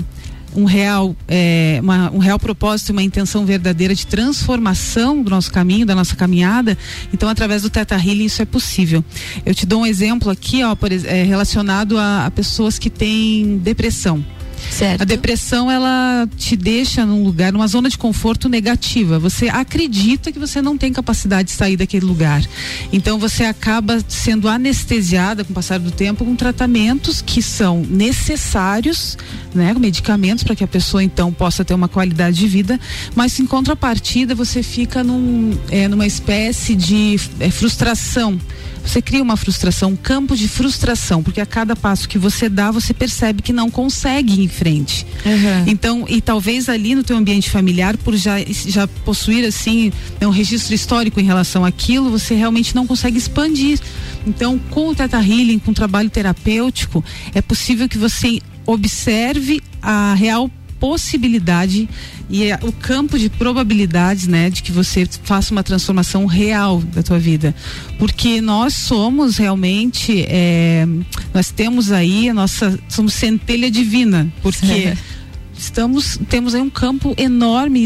um 0.55 0.65
real, 0.65 1.15
é, 1.27 1.79
uma, 1.81 2.11
um 2.11 2.17
real 2.17 2.37
propósito, 2.37 2.91
uma 2.91 3.03
intenção 3.03 3.45
verdadeira 3.45 3.95
de 3.95 4.05
transformação 4.05 5.21
do 5.23 5.29
nosso 5.29 5.51
caminho, 5.51 5.85
da 5.85 5.95
nossa 5.95 6.15
caminhada, 6.15 6.77
então 7.13 7.29
através 7.29 7.61
do 7.61 7.69
Teta 7.69 7.95
Healing 7.95 8.25
isso 8.25 8.41
é 8.41 8.45
possível. 8.45 9.03
Eu 9.45 9.55
te 9.55 9.65
dou 9.65 9.81
um 9.81 9.85
exemplo 9.85 10.29
aqui, 10.29 10.63
ó, 10.63 10.75
por, 10.75 10.91
é, 10.91 11.23
relacionado 11.23 11.97
a, 11.97 12.25
a 12.25 12.31
pessoas 12.31 12.77
que 12.77 12.89
têm 12.89 13.57
depressão. 13.57 14.23
Certo. 14.69 15.01
A 15.01 15.05
depressão 15.05 15.69
ela 15.69 16.27
te 16.37 16.55
deixa 16.55 17.05
num 17.05 17.23
lugar, 17.23 17.51
numa 17.51 17.67
zona 17.67 17.89
de 17.89 17.97
conforto 17.97 18.47
negativa. 18.47 19.19
Você 19.19 19.49
acredita 19.49 20.31
que 20.31 20.39
você 20.39 20.61
não 20.61 20.77
tem 20.77 20.93
capacidade 20.93 21.49
de 21.49 21.55
sair 21.55 21.77
daquele 21.77 22.05
lugar. 22.05 22.43
Então 22.91 23.17
você 23.19 23.43
acaba 23.43 23.99
sendo 24.07 24.47
anestesiada 24.47 25.43
com 25.43 25.51
o 25.51 25.55
passar 25.55 25.79
do 25.79 25.91
tempo 25.91 26.25
com 26.25 26.35
tratamentos 26.35 27.21
que 27.21 27.41
são 27.41 27.81
necessários, 27.89 29.17
né, 29.53 29.73
medicamentos 29.73 30.43
para 30.43 30.55
que 30.55 30.63
a 30.63 30.67
pessoa 30.67 31.03
então 31.03 31.31
possa 31.33 31.65
ter 31.65 31.73
uma 31.73 31.87
qualidade 31.87 32.37
de 32.37 32.47
vida, 32.47 32.79
mas 33.15 33.39
em 33.39 33.45
contrapartida 33.45 34.35
você 34.35 34.63
fica 34.63 35.03
num, 35.03 35.57
é, 35.69 35.87
numa 35.87 36.05
espécie 36.05 36.75
de 36.75 37.19
é, 37.39 37.49
frustração 37.49 38.39
você 38.83 39.01
cria 39.01 39.21
uma 39.21 39.37
frustração, 39.37 39.91
um 39.91 39.95
campo 39.95 40.35
de 40.35 40.47
frustração, 40.47 41.23
porque 41.23 41.39
a 41.39 41.45
cada 41.45 41.75
passo 41.75 42.07
que 42.07 42.17
você 42.17 42.49
dá, 42.49 42.71
você 42.71 42.93
percebe 42.93 43.41
que 43.41 43.53
não 43.53 43.69
consegue 43.69 44.33
ir 44.33 44.43
em 44.43 44.47
frente. 44.47 45.05
Uhum. 45.25 45.63
Então, 45.67 46.05
e 46.07 46.21
talvez 46.21 46.69
ali 46.69 46.95
no 46.95 47.03
teu 47.03 47.15
ambiente 47.15 47.49
familiar, 47.49 47.97
por 47.97 48.15
já, 48.15 48.35
já 48.49 48.87
possuir 48.87 49.45
assim 49.45 49.91
né, 50.19 50.27
um 50.27 50.31
registro 50.31 50.73
histórico 50.73 51.19
em 51.19 51.23
relação 51.23 51.63
àquilo, 51.63 52.09
você 52.09 52.35
realmente 52.35 52.75
não 52.75 52.87
consegue 52.87 53.17
expandir. 53.17 53.79
Então, 54.25 54.59
com 54.69 54.89
o 54.89 54.95
Teta 54.95 55.17
Healing, 55.17 55.59
com 55.59 55.71
o 55.71 55.73
trabalho 55.73 56.09
terapêutico, 56.09 57.03
é 57.33 57.41
possível 57.41 57.87
que 57.87 57.97
você 57.97 58.39
observe 58.65 59.61
a 59.81 60.13
real 60.13 60.49
possibilidade 60.81 61.87
e 62.27 62.45
é 62.45 62.59
o 62.63 62.71
campo 62.71 63.19
de 63.19 63.29
probabilidades, 63.29 64.27
né, 64.27 64.49
de 64.49 64.63
que 64.63 64.71
você 64.71 65.07
faça 65.23 65.51
uma 65.51 65.61
transformação 65.61 66.25
real 66.25 66.81
da 66.81 67.03
tua 67.03 67.19
vida, 67.19 67.53
porque 67.99 68.41
nós 68.41 68.73
somos 68.73 69.37
realmente, 69.37 70.25
é, 70.27 70.87
nós 71.31 71.51
temos 71.51 71.91
aí 71.91 72.29
a 72.29 72.33
nossa, 72.33 72.79
somos 72.89 73.13
centelha 73.13 73.69
divina, 73.69 74.33
porque 74.41 74.97
estamos 75.55 76.17
temos 76.27 76.55
aí 76.55 76.61
um 76.61 76.69
campo 76.69 77.13
enorme 77.15 77.85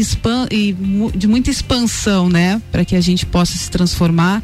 e 0.50 0.74
de 1.14 1.28
muita 1.28 1.50
expansão, 1.50 2.30
né, 2.30 2.62
para 2.72 2.82
que 2.82 2.96
a 2.96 3.00
gente 3.02 3.26
possa 3.26 3.58
se 3.58 3.70
transformar 3.70 4.42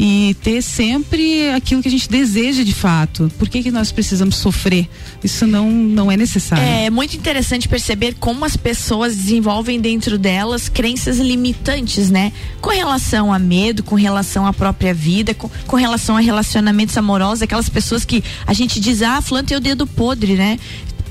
e 0.00 0.36
ter 0.44 0.62
sempre 0.62 1.50
aquilo 1.50 1.82
que 1.82 1.88
a 1.88 1.90
gente 1.90 2.08
deseja 2.08 2.62
de 2.62 2.72
fato. 2.72 3.28
Por 3.36 3.48
que, 3.48 3.64
que 3.64 3.70
nós 3.72 3.90
precisamos 3.90 4.36
sofrer? 4.36 4.88
Isso 5.24 5.44
não, 5.44 5.68
não 5.68 6.10
é 6.10 6.16
necessário. 6.16 6.62
É 6.62 6.88
muito 6.88 7.16
interessante 7.16 7.68
perceber 7.68 8.14
como 8.20 8.44
as 8.44 8.56
pessoas 8.56 9.16
desenvolvem 9.16 9.80
dentro 9.80 10.16
delas 10.16 10.68
crenças 10.68 11.18
limitantes, 11.18 12.10
né? 12.10 12.32
Com 12.60 12.70
relação 12.70 13.32
a 13.32 13.40
medo, 13.40 13.82
com 13.82 13.96
relação 13.96 14.46
à 14.46 14.52
própria 14.52 14.94
vida, 14.94 15.34
com, 15.34 15.50
com 15.66 15.74
relação 15.74 16.16
a 16.16 16.20
relacionamentos 16.20 16.96
amorosos, 16.96 17.42
aquelas 17.42 17.68
pessoas 17.68 18.04
que 18.04 18.22
a 18.46 18.52
gente 18.52 18.78
diz, 18.78 19.02
ah, 19.02 19.20
fulano 19.20 19.48
tem 19.48 19.56
o 19.56 19.60
dedo 19.60 19.84
podre, 19.84 20.34
né? 20.34 20.60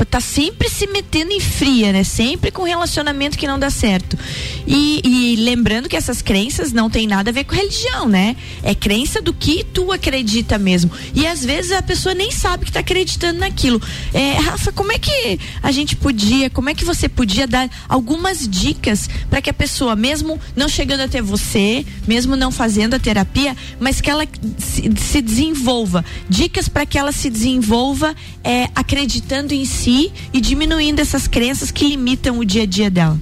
Tá 0.05 0.19
sempre 0.21 0.69
se 0.69 0.85
metendo 0.87 1.31
em 1.31 1.39
fria, 1.39 1.91
né? 1.91 2.03
Sempre 2.03 2.51
com 2.51 2.63
relacionamento 2.63 3.37
que 3.37 3.47
não 3.47 3.57
dá 3.57 3.69
certo. 3.69 4.17
E, 4.65 5.01
e, 5.03 5.35
lembrando 5.37 5.89
que 5.89 5.95
essas 5.95 6.21
crenças 6.21 6.71
não 6.71 6.89
tem 6.89 7.07
nada 7.07 7.29
a 7.29 7.33
ver 7.33 7.45
com 7.45 7.55
religião, 7.55 8.07
né? 8.07 8.35
É 8.61 8.75
crença 8.75 9.21
do 9.21 9.33
que 9.33 9.63
tu 9.63 9.91
acredita 9.91 10.57
mesmo. 10.57 10.91
E 11.15 11.25
às 11.25 11.43
vezes 11.43 11.71
a 11.71 11.81
pessoa 11.81 12.13
nem 12.13 12.31
sabe 12.31 12.65
que 12.65 12.71
tá 12.71 12.81
acreditando 12.81 13.39
naquilo. 13.39 13.81
É, 14.13 14.33
Rafa, 14.33 14.71
como 14.71 14.91
é 14.91 14.99
que 14.99 15.39
a 15.63 15.71
gente 15.71 15.95
podia, 15.95 16.49
como 16.49 16.69
é 16.69 16.75
que 16.75 16.85
você 16.85 17.09
podia 17.09 17.47
dar 17.47 17.69
algumas 17.87 18.47
dicas 18.47 19.09
para 19.29 19.41
que 19.41 19.49
a 19.49 19.53
pessoa, 19.53 19.95
mesmo 19.95 20.39
não 20.55 20.67
chegando 20.67 21.01
até 21.01 21.21
você, 21.21 21.85
mesmo 22.07 22.35
não 22.35 22.51
fazendo 22.51 22.93
a 22.93 22.99
terapia, 22.99 23.55
mas 23.79 24.01
que 24.01 24.09
ela 24.09 24.27
se, 24.57 24.91
se 24.97 25.21
desenvolva. 25.21 26.03
Dicas 26.29 26.67
para 26.67 26.85
que 26.85 26.97
ela 26.97 27.11
se 27.11 27.29
desenvolva 27.29 28.15
é, 28.43 28.69
acreditando 28.75 29.53
em 29.53 29.65
si 29.65 29.86
si 29.87 30.11
e 30.33 30.41
diminuindo 30.41 30.99
essas 30.99 31.29
crenças 31.29 31.71
que 31.71 31.87
limitam 31.87 32.39
o 32.39 32.45
dia 32.45 32.63
a 32.63 32.65
dia 32.65 32.89
dela? 32.89 33.19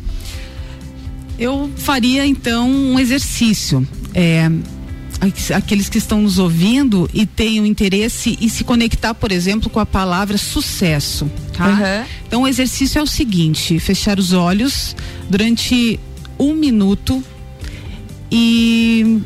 Eu 1.38 1.70
faria 1.78 2.26
então 2.26 2.68
um 2.68 3.00
exercício. 3.00 3.88
É, 4.14 4.50
aqueles 5.54 5.90
que 5.90 6.00
estão 6.00 6.22
nos 6.22 6.40
ouvindo 6.40 7.10
e 7.14 7.26
tenham 7.26 7.66
interesse 7.66 8.38
em 8.42 8.50
se 8.50 8.64
conectar, 8.64 9.14
por 9.14 9.32
exemplo, 9.32 9.70
com 9.70 9.80
a 9.80 9.86
palavra 9.86 10.38
sucesso, 10.38 11.30
tá? 11.54 11.68
Uhum. 11.68 12.08
Então 12.28 12.42
o 12.44 12.48
exercício 12.48 12.98
é 12.98 13.02
o 13.04 13.08
seguinte: 13.08 13.78
fechar 13.80 14.18
os 14.18 14.34
olhos 14.34 14.96
durante 15.30 16.00
um 16.40 16.54
minuto 16.56 17.24
e 18.32 19.22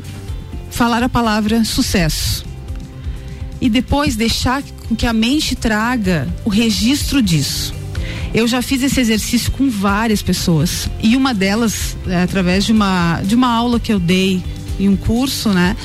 falar 0.70 1.02
a 1.02 1.08
palavra 1.08 1.64
sucesso. 1.64 2.44
E 3.60 3.68
depois 3.68 4.16
deixar 4.16 4.62
com 4.90 4.96
que 4.96 5.06
a 5.06 5.12
mente 5.12 5.54
traga 5.54 6.26
o 6.44 6.50
registro 6.50 7.22
disso. 7.22 7.72
Eu 8.34 8.48
já 8.48 8.60
fiz 8.60 8.82
esse 8.82 9.00
exercício 9.00 9.52
com 9.52 9.70
várias 9.70 10.20
pessoas 10.20 10.90
e 11.00 11.16
uma 11.16 11.32
delas, 11.32 11.96
é, 12.08 12.22
através 12.22 12.64
de 12.64 12.72
uma 12.72 13.22
de 13.22 13.36
uma 13.36 13.48
aula 13.48 13.78
que 13.78 13.92
eu 13.92 14.00
dei 14.00 14.42
em 14.80 14.88
um 14.88 14.96
curso, 14.96 15.50
né? 15.50 15.76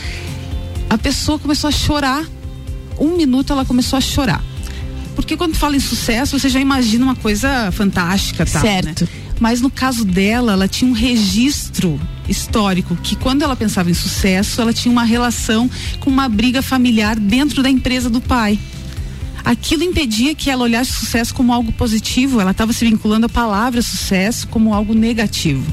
A 0.89 0.97
pessoa 0.97 1.38
começou 1.38 1.67
a 1.67 1.71
chorar. 1.71 2.25
Um 2.97 3.15
minuto 3.15 3.53
ela 3.53 3.63
começou 3.63 3.97
a 3.97 4.01
chorar. 4.01 4.43
Porque 5.15 5.38
quando 5.38 5.55
fala 5.55 5.75
em 5.75 5.79
sucesso, 5.79 6.39
você 6.39 6.50
já 6.50 6.59
imagina 6.59 7.05
uma 7.05 7.15
coisa 7.15 7.71
fantástica, 7.71 8.43
tá? 8.43 8.59
Certo. 8.59 9.01
Né? 9.03 9.09
Mas 9.39 9.62
no 9.62 9.69
caso 9.69 10.03
dela, 10.03 10.53
ela 10.53 10.67
tinha 10.67 10.89
um 10.89 10.93
registro 10.93 12.00
histórico 12.27 12.95
que 12.95 13.15
quando 13.15 13.43
ela 13.43 13.55
pensava 13.55 13.91
em 13.91 13.93
sucesso, 13.93 14.62
ela 14.62 14.74
tinha 14.74 14.91
uma 14.91 15.03
relação 15.03 15.69
com 16.00 16.09
uma 16.09 16.27
briga 16.27 16.62
familiar 16.62 17.19
dentro 17.19 17.62
da 17.62 17.69
empresa 17.69 18.09
do 18.09 18.19
pai 18.19 18.57
aquilo 19.46 19.84
impedia 19.84 20.34
que 20.34 20.50
ela 20.50 20.64
olhasse 20.64 20.92
sucesso 20.92 21.34
como 21.34 21.54
algo 21.54 21.72
positivo, 21.72 22.42
ela 22.42 22.52
estava 22.52 22.74
se 22.74 22.84
vinculando 22.84 23.28
a 23.28 23.30
palavra 23.30 23.82
sucesso 23.82 24.48
como 24.48 24.74
algo 24.74 24.94
negativo. 24.96 25.64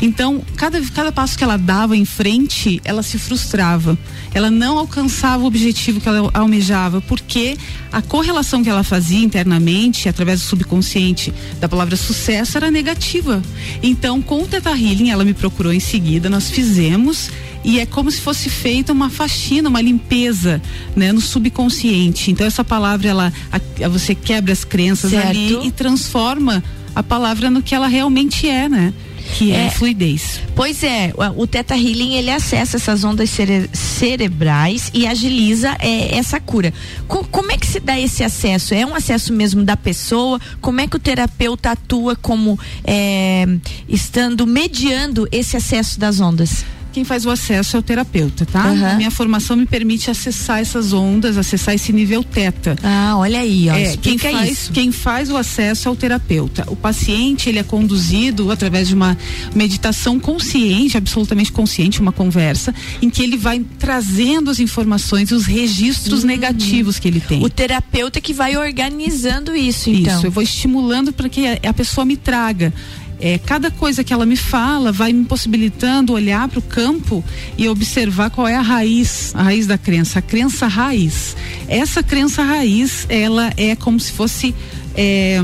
Então, 0.00 0.42
cada, 0.56 0.80
cada 0.80 1.12
passo 1.12 1.36
que 1.36 1.44
ela 1.44 1.58
dava 1.58 1.94
em 1.96 2.06
frente, 2.06 2.80
ela 2.84 3.02
se 3.02 3.18
frustrava. 3.18 3.98
Ela 4.32 4.50
não 4.50 4.78
alcançava 4.78 5.44
o 5.44 5.46
objetivo 5.46 6.00
que 6.00 6.08
ela 6.08 6.30
almejava, 6.32 7.00
porque 7.02 7.56
a 7.92 8.00
correlação 8.00 8.62
que 8.62 8.70
ela 8.70 8.82
fazia 8.82 9.22
internamente, 9.22 10.08
através 10.08 10.40
do 10.40 10.46
subconsciente, 10.46 11.32
da 11.60 11.68
palavra 11.68 11.96
sucesso, 11.96 12.56
era 12.56 12.70
negativa. 12.70 13.42
Então, 13.82 14.22
com 14.22 14.42
o 14.42 14.46
Teta 14.46 14.70
Healing, 14.70 15.10
ela 15.10 15.24
me 15.24 15.34
procurou 15.34 15.72
em 15.72 15.80
seguida, 15.80 16.30
nós 16.30 16.50
fizemos 16.50 17.30
e 17.68 17.78
é 17.80 17.84
como 17.84 18.10
se 18.10 18.18
fosse 18.18 18.48
feita 18.48 18.94
uma 18.94 19.10
faxina, 19.10 19.68
uma 19.68 19.82
limpeza, 19.82 20.62
né, 20.96 21.12
no 21.12 21.20
subconsciente. 21.20 22.30
Então 22.30 22.46
essa 22.46 22.64
palavra 22.64 23.10
ela 23.10 23.32
a, 23.52 23.88
você 23.90 24.14
quebra 24.14 24.54
as 24.54 24.64
crenças 24.64 25.10
certo. 25.10 25.28
ali 25.28 25.66
e 25.66 25.70
transforma 25.70 26.64
a 26.94 27.02
palavra 27.02 27.50
no 27.50 27.62
que 27.62 27.74
ela 27.74 27.86
realmente 27.86 28.48
é, 28.48 28.70
né? 28.70 28.94
que 29.36 29.52
é, 29.52 29.66
é, 29.66 29.70
fluidez. 29.70 30.40
Pois 30.56 30.82
é, 30.82 31.12
o 31.36 31.46
Teta 31.46 31.76
Healing 31.76 32.14
ele 32.14 32.30
acessa 32.30 32.78
essas 32.78 33.04
ondas 33.04 33.28
cere 33.28 33.68
cerebrais 33.74 34.90
e 34.94 35.06
agiliza 35.06 35.76
é, 35.78 36.16
essa 36.16 36.40
cura. 36.40 36.72
Co 37.06 37.22
como 37.24 37.52
é 37.52 37.58
que 37.58 37.66
se 37.66 37.80
dá 37.80 38.00
esse 38.00 38.24
acesso? 38.24 38.72
É 38.72 38.86
um 38.86 38.94
acesso 38.94 39.30
mesmo 39.30 39.62
da 39.62 39.76
pessoa? 39.76 40.40
Como 40.62 40.80
é 40.80 40.86
que 40.86 40.96
o 40.96 40.98
terapeuta 40.98 41.72
atua 41.72 42.16
como 42.16 42.58
é, 42.82 43.46
estando 43.86 44.46
mediando 44.46 45.28
esse 45.30 45.54
acesso 45.54 46.00
das 46.00 46.18
ondas? 46.18 46.64
Quem 46.92 47.04
faz 47.04 47.26
o 47.26 47.30
acesso 47.30 47.76
é 47.76 47.80
o 47.80 47.82
terapeuta, 47.82 48.46
tá? 48.46 48.66
Uhum. 48.66 48.96
minha 48.96 49.10
formação 49.10 49.56
me 49.56 49.66
permite 49.66 50.10
acessar 50.10 50.60
essas 50.60 50.92
ondas, 50.92 51.36
acessar 51.36 51.74
esse 51.74 51.92
nível 51.92 52.24
teta. 52.24 52.76
Ah, 52.82 53.14
olha 53.16 53.40
aí, 53.40 53.68
ó. 53.68 53.74
É, 53.74 53.96
quem 53.96 54.18
faz, 54.18 54.50
isso. 54.50 54.72
quem 54.72 54.92
faz 54.92 55.30
o 55.30 55.36
acesso 55.36 55.88
é 55.88 55.90
o 55.90 55.96
terapeuta. 55.96 56.64
O 56.68 56.76
paciente, 56.76 57.48
ele 57.48 57.58
é 57.58 57.62
conduzido 57.62 58.50
através 58.50 58.88
de 58.88 58.94
uma 58.94 59.16
meditação 59.54 60.18
consciente, 60.18 60.96
absolutamente 60.96 61.52
consciente, 61.52 62.00
uma 62.00 62.12
conversa, 62.12 62.74
em 63.00 63.10
que 63.10 63.22
ele 63.22 63.36
vai 63.36 63.64
trazendo 63.78 64.50
as 64.50 64.58
informações, 64.58 65.30
os 65.30 65.46
registros 65.46 66.22
uhum. 66.22 66.26
negativos 66.26 66.98
que 66.98 67.08
ele 67.08 67.20
tem. 67.20 67.44
O 67.44 67.50
terapeuta 67.50 68.20
que 68.20 68.32
vai 68.32 68.56
organizando 68.56 69.54
isso, 69.54 69.90
então. 69.90 70.16
Isso, 70.16 70.26
eu 70.26 70.30
vou 70.30 70.42
estimulando 70.42 71.12
para 71.12 71.28
que 71.28 71.46
a, 71.46 71.58
a 71.68 71.72
pessoa 71.72 72.04
me 72.04 72.16
traga 72.16 72.72
é, 73.20 73.38
cada 73.38 73.70
coisa 73.70 74.04
que 74.04 74.12
ela 74.12 74.24
me 74.24 74.36
fala 74.36 74.92
vai 74.92 75.12
me 75.12 75.24
possibilitando 75.24 76.12
olhar 76.12 76.48
para 76.48 76.58
o 76.58 76.62
campo 76.62 77.24
e 77.56 77.68
observar 77.68 78.30
qual 78.30 78.46
é 78.46 78.54
a 78.54 78.60
raiz, 78.60 79.32
a 79.34 79.42
raiz 79.42 79.66
da 79.66 79.76
crença, 79.76 80.20
a 80.20 80.22
crença 80.22 80.66
raiz. 80.66 81.36
Essa 81.68 82.02
crença 82.02 82.42
raiz, 82.42 83.06
ela 83.08 83.52
é 83.56 83.74
como 83.74 83.98
se 83.98 84.12
fosse 84.12 84.54
é, 84.94 85.40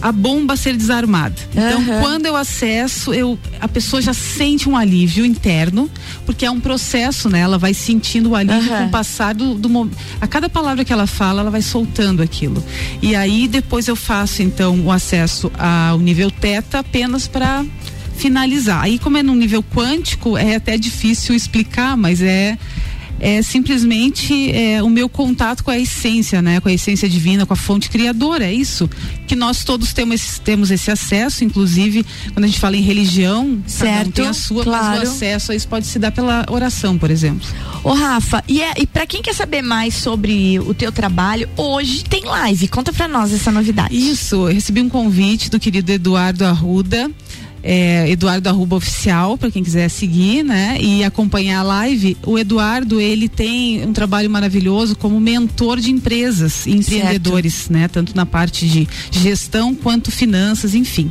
a 0.00 0.12
bomba 0.12 0.56
ser 0.56 0.76
desarmada. 0.76 1.34
Então, 1.50 1.80
uhum. 1.80 2.00
quando 2.00 2.26
eu 2.26 2.36
acesso, 2.36 3.12
eu, 3.12 3.38
a 3.60 3.68
pessoa 3.68 4.00
já 4.02 4.12
sente 4.12 4.68
um 4.68 4.76
alívio 4.76 5.24
interno, 5.24 5.90
porque 6.24 6.44
é 6.44 6.50
um 6.50 6.60
processo, 6.60 7.28
né? 7.28 7.40
Ela 7.40 7.58
vai 7.58 7.74
sentindo 7.74 8.30
o 8.30 8.36
alívio 8.36 8.72
uhum. 8.72 8.78
com 8.78 8.86
o 8.86 8.90
passar 8.90 9.34
do, 9.34 9.54
do 9.54 9.90
a 10.20 10.26
cada 10.26 10.48
palavra 10.48 10.84
que 10.84 10.92
ela 10.92 11.06
fala, 11.06 11.40
ela 11.40 11.50
vai 11.50 11.62
soltando 11.62 12.22
aquilo. 12.22 12.62
E 13.02 13.14
aí 13.14 13.48
depois 13.48 13.88
eu 13.88 13.96
faço 13.96 14.42
então 14.42 14.80
o 14.80 14.90
acesso 14.90 15.50
ao 15.58 15.98
nível 15.98 16.30
teta 16.30 16.78
apenas 16.78 17.26
para 17.28 17.64
finalizar. 18.16 18.82
Aí 18.82 18.98
como 18.98 19.18
é 19.18 19.22
no 19.22 19.34
nível 19.34 19.62
quântico, 19.62 20.36
é 20.36 20.56
até 20.56 20.78
difícil 20.78 21.34
explicar, 21.34 21.96
mas 21.96 22.22
é 22.22 22.58
é 23.20 23.42
simplesmente 23.42 24.52
é, 24.52 24.82
o 24.82 24.88
meu 24.88 25.08
contato 25.08 25.64
com 25.64 25.70
a 25.70 25.78
essência, 25.78 26.42
né? 26.42 26.60
Com 26.60 26.68
a 26.68 26.72
essência 26.72 27.08
divina, 27.08 27.46
com 27.46 27.52
a 27.52 27.56
fonte 27.56 27.88
criadora, 27.88 28.44
é 28.44 28.52
isso 28.52 28.88
que 29.26 29.34
nós 29.34 29.64
todos 29.64 29.92
temos 29.92 30.14
esse, 30.14 30.40
temos 30.40 30.70
esse 30.70 30.90
acesso, 30.90 31.44
inclusive 31.44 32.06
quando 32.32 32.44
a 32.44 32.46
gente 32.46 32.60
fala 32.60 32.76
em 32.76 32.80
religião, 32.80 33.58
certo, 33.66 34.08
um 34.08 34.12
tem 34.12 34.26
a 34.26 34.32
sua, 34.32 34.64
claro. 34.64 35.00
mas 35.00 35.08
o 35.08 35.12
acesso 35.12 35.52
a 35.52 35.54
isso 35.54 35.68
pode 35.68 35.86
se 35.86 35.98
dar 35.98 36.12
pela 36.12 36.46
oração, 36.48 36.96
por 36.96 37.10
exemplo. 37.10 37.46
Ô 37.82 37.92
Rafa, 37.92 38.42
e, 38.48 38.62
é, 38.62 38.72
e 38.78 38.86
para 38.86 39.06
quem 39.06 39.20
quer 39.20 39.34
saber 39.34 39.62
mais 39.62 39.94
sobre 39.94 40.58
o 40.60 40.72
teu 40.72 40.92
trabalho, 40.92 41.48
hoje 41.56 42.04
tem 42.04 42.24
live, 42.24 42.68
conta 42.68 42.92
para 42.92 43.08
nós 43.08 43.32
essa 43.32 43.50
novidade. 43.50 43.94
Isso, 43.94 44.48
eu 44.48 44.54
recebi 44.54 44.80
um 44.80 44.88
convite 44.88 45.50
do 45.50 45.58
querido 45.58 45.90
Eduardo 45.90 46.44
Arruda, 46.44 47.10
é, 47.68 48.08
Eduardo 48.08 48.48
Arruba 48.48 48.76
Oficial, 48.76 49.36
para 49.36 49.50
quem 49.50 49.64
quiser 49.64 49.88
seguir, 49.88 50.44
né? 50.44 50.78
E 50.80 51.02
acompanhar 51.02 51.60
a 51.60 51.62
live. 51.64 52.16
O 52.24 52.38
Eduardo, 52.38 53.00
ele 53.00 53.28
tem 53.28 53.84
um 53.84 53.92
trabalho 53.92 54.30
maravilhoso 54.30 54.94
como 54.94 55.18
mentor 55.18 55.80
de 55.80 55.90
empresas 55.90 56.64
e 56.64 56.70
empreendedores, 56.70 57.54
certo. 57.54 57.72
né? 57.72 57.88
Tanto 57.88 58.14
na 58.14 58.24
parte 58.24 58.68
de 58.68 58.88
gestão 59.10 59.74
quanto 59.74 60.12
finanças, 60.12 60.76
enfim. 60.76 61.10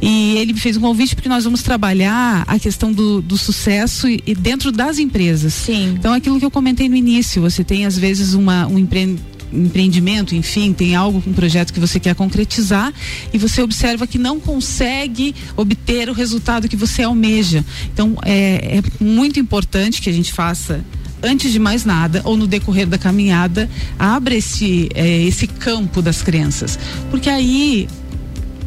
E 0.00 0.36
ele 0.36 0.52
me 0.52 0.60
fez 0.60 0.76
um 0.76 0.80
convite 0.80 1.16
porque 1.16 1.28
nós 1.28 1.42
vamos 1.42 1.64
trabalhar 1.64 2.44
a 2.46 2.58
questão 2.60 2.92
do, 2.92 3.20
do 3.20 3.36
sucesso 3.36 4.08
e, 4.08 4.22
e 4.24 4.36
dentro 4.36 4.70
das 4.70 5.00
empresas. 5.00 5.52
Sim. 5.52 5.94
Então, 5.98 6.12
aquilo 6.12 6.38
que 6.38 6.44
eu 6.44 6.50
comentei 6.50 6.88
no 6.88 6.94
início, 6.94 7.42
você 7.42 7.64
tem 7.64 7.84
às 7.84 7.98
vezes 7.98 8.34
uma, 8.34 8.68
um 8.68 8.78
empreendedor 8.78 9.37
empreendimento, 9.52 10.34
enfim, 10.34 10.72
tem 10.72 10.94
algo, 10.94 11.22
um 11.26 11.32
projeto 11.32 11.72
que 11.72 11.80
você 11.80 11.98
quer 11.98 12.14
concretizar 12.14 12.92
e 13.32 13.38
você 13.38 13.62
observa 13.62 14.06
que 14.06 14.18
não 14.18 14.38
consegue 14.38 15.34
obter 15.56 16.08
o 16.08 16.12
resultado 16.12 16.68
que 16.68 16.76
você 16.76 17.02
almeja. 17.02 17.64
Então, 17.92 18.16
é, 18.24 18.78
é 18.78 19.04
muito 19.04 19.40
importante 19.40 20.00
que 20.02 20.10
a 20.10 20.12
gente 20.12 20.32
faça 20.32 20.84
antes 21.22 21.52
de 21.52 21.58
mais 21.58 21.84
nada, 21.84 22.22
ou 22.24 22.36
no 22.36 22.46
decorrer 22.46 22.86
da 22.86 22.98
caminhada, 22.98 23.68
abra 23.98 24.34
esse, 24.34 24.88
é, 24.94 25.22
esse 25.22 25.46
campo 25.46 26.00
das 26.00 26.22
crianças. 26.22 26.78
Porque 27.10 27.28
aí 27.28 27.88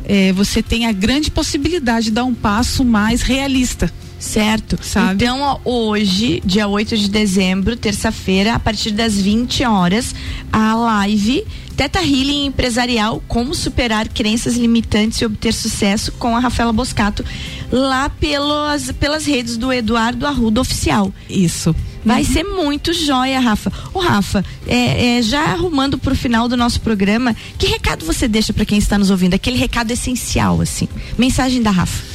é, 0.05 0.33
você 0.33 0.61
tem 0.61 0.85
a 0.85 0.91
grande 0.91 1.31
possibilidade 1.31 2.05
de 2.05 2.11
dar 2.11 2.25
um 2.25 2.33
passo 2.33 2.83
mais 2.83 3.21
realista. 3.21 3.91
Certo. 4.21 4.77
Sabe? 4.81 5.15
Então, 5.15 5.59
hoje, 5.65 6.41
dia 6.45 6.67
8 6.67 6.95
de 6.95 7.09
dezembro, 7.09 7.75
terça-feira, 7.75 8.53
a 8.53 8.59
partir 8.59 8.91
das 8.91 9.19
20 9.19 9.65
horas, 9.65 10.13
a 10.53 10.75
live 10.75 11.43
Teta 11.75 11.99
Healing 11.99 12.45
Empresarial, 12.45 13.23
como 13.27 13.55
superar 13.55 14.07
crenças 14.07 14.55
limitantes 14.55 15.19
e 15.19 15.25
obter 15.25 15.51
sucesso 15.51 16.11
com 16.11 16.37
a 16.37 16.39
Rafaela 16.39 16.71
Boscato, 16.71 17.25
lá 17.71 18.09
pelas, 18.09 18.91
pelas 18.91 19.25
redes 19.25 19.57
do 19.57 19.73
Eduardo 19.73 20.27
Arruda 20.27 20.61
Oficial. 20.61 21.11
Isso. 21.27 21.75
Vai 22.05 22.21
uhum. 22.21 22.27
ser 22.27 22.43
muito 22.43 22.93
joia, 22.93 23.39
Rafa. 23.39 23.71
Ô, 23.91 23.99
Rafa, 23.99 24.45
é, 24.67 25.17
é, 25.17 25.21
já 25.23 25.45
arrumando 25.45 25.97
pro 25.97 26.15
final 26.15 26.47
do 26.47 26.55
nosso 26.55 26.79
programa, 26.81 27.35
que 27.57 27.65
recado 27.65 28.05
você 28.05 28.27
deixa 28.27 28.53
para 28.53 28.65
quem 28.65 28.77
está 28.77 28.99
nos 28.99 29.09
ouvindo? 29.09 29.33
Aquele 29.33 29.57
recado 29.57 29.89
essencial, 29.89 30.61
assim. 30.61 30.87
Mensagem 31.17 31.63
da 31.63 31.71
Rafa. 31.71 32.10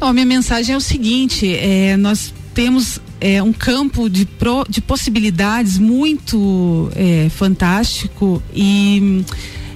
Oh, 0.00 0.12
minha 0.12 0.26
mensagem 0.26 0.74
é 0.74 0.76
o 0.76 0.80
seguinte: 0.80 1.52
é, 1.54 1.96
nós 1.96 2.32
temos 2.54 3.00
é, 3.20 3.42
um 3.42 3.52
campo 3.52 4.08
de, 4.08 4.24
pro, 4.24 4.64
de 4.68 4.80
possibilidades 4.80 5.78
muito 5.78 6.90
é, 6.94 7.28
fantástico 7.30 8.42
e 8.54 9.24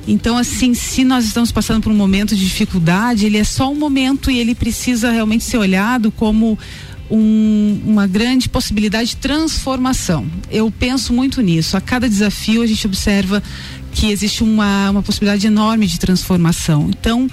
então 0.06 0.36
assim 0.36 0.74
se 0.74 1.04
nós 1.04 1.24
estamos 1.24 1.52
passando 1.52 1.80
por 1.80 1.92
um 1.92 1.94
momento 1.94 2.34
de 2.34 2.44
dificuldade 2.44 3.24
ele 3.24 3.38
é 3.38 3.44
só 3.44 3.70
um 3.70 3.76
momento 3.76 4.32
e 4.32 4.38
ele 4.40 4.52
precisa 4.52 5.12
realmente 5.12 5.44
ser 5.44 5.58
olhado 5.58 6.10
como 6.10 6.58
um, 7.08 7.80
uma 7.84 8.06
grande 8.06 8.48
possibilidade 8.48 9.10
de 9.10 9.16
transformação. 9.16 10.26
Eu 10.50 10.70
penso 10.70 11.12
muito 11.12 11.40
nisso. 11.42 11.76
A 11.76 11.80
cada 11.80 12.08
desafio 12.08 12.62
a 12.62 12.66
gente 12.66 12.86
observa 12.86 13.42
que 13.92 14.10
existe 14.10 14.42
uma, 14.42 14.90
uma 14.90 15.02
possibilidade 15.02 15.46
enorme 15.46 15.86
de 15.86 16.00
transformação. 16.00 16.88
Então 16.88 17.28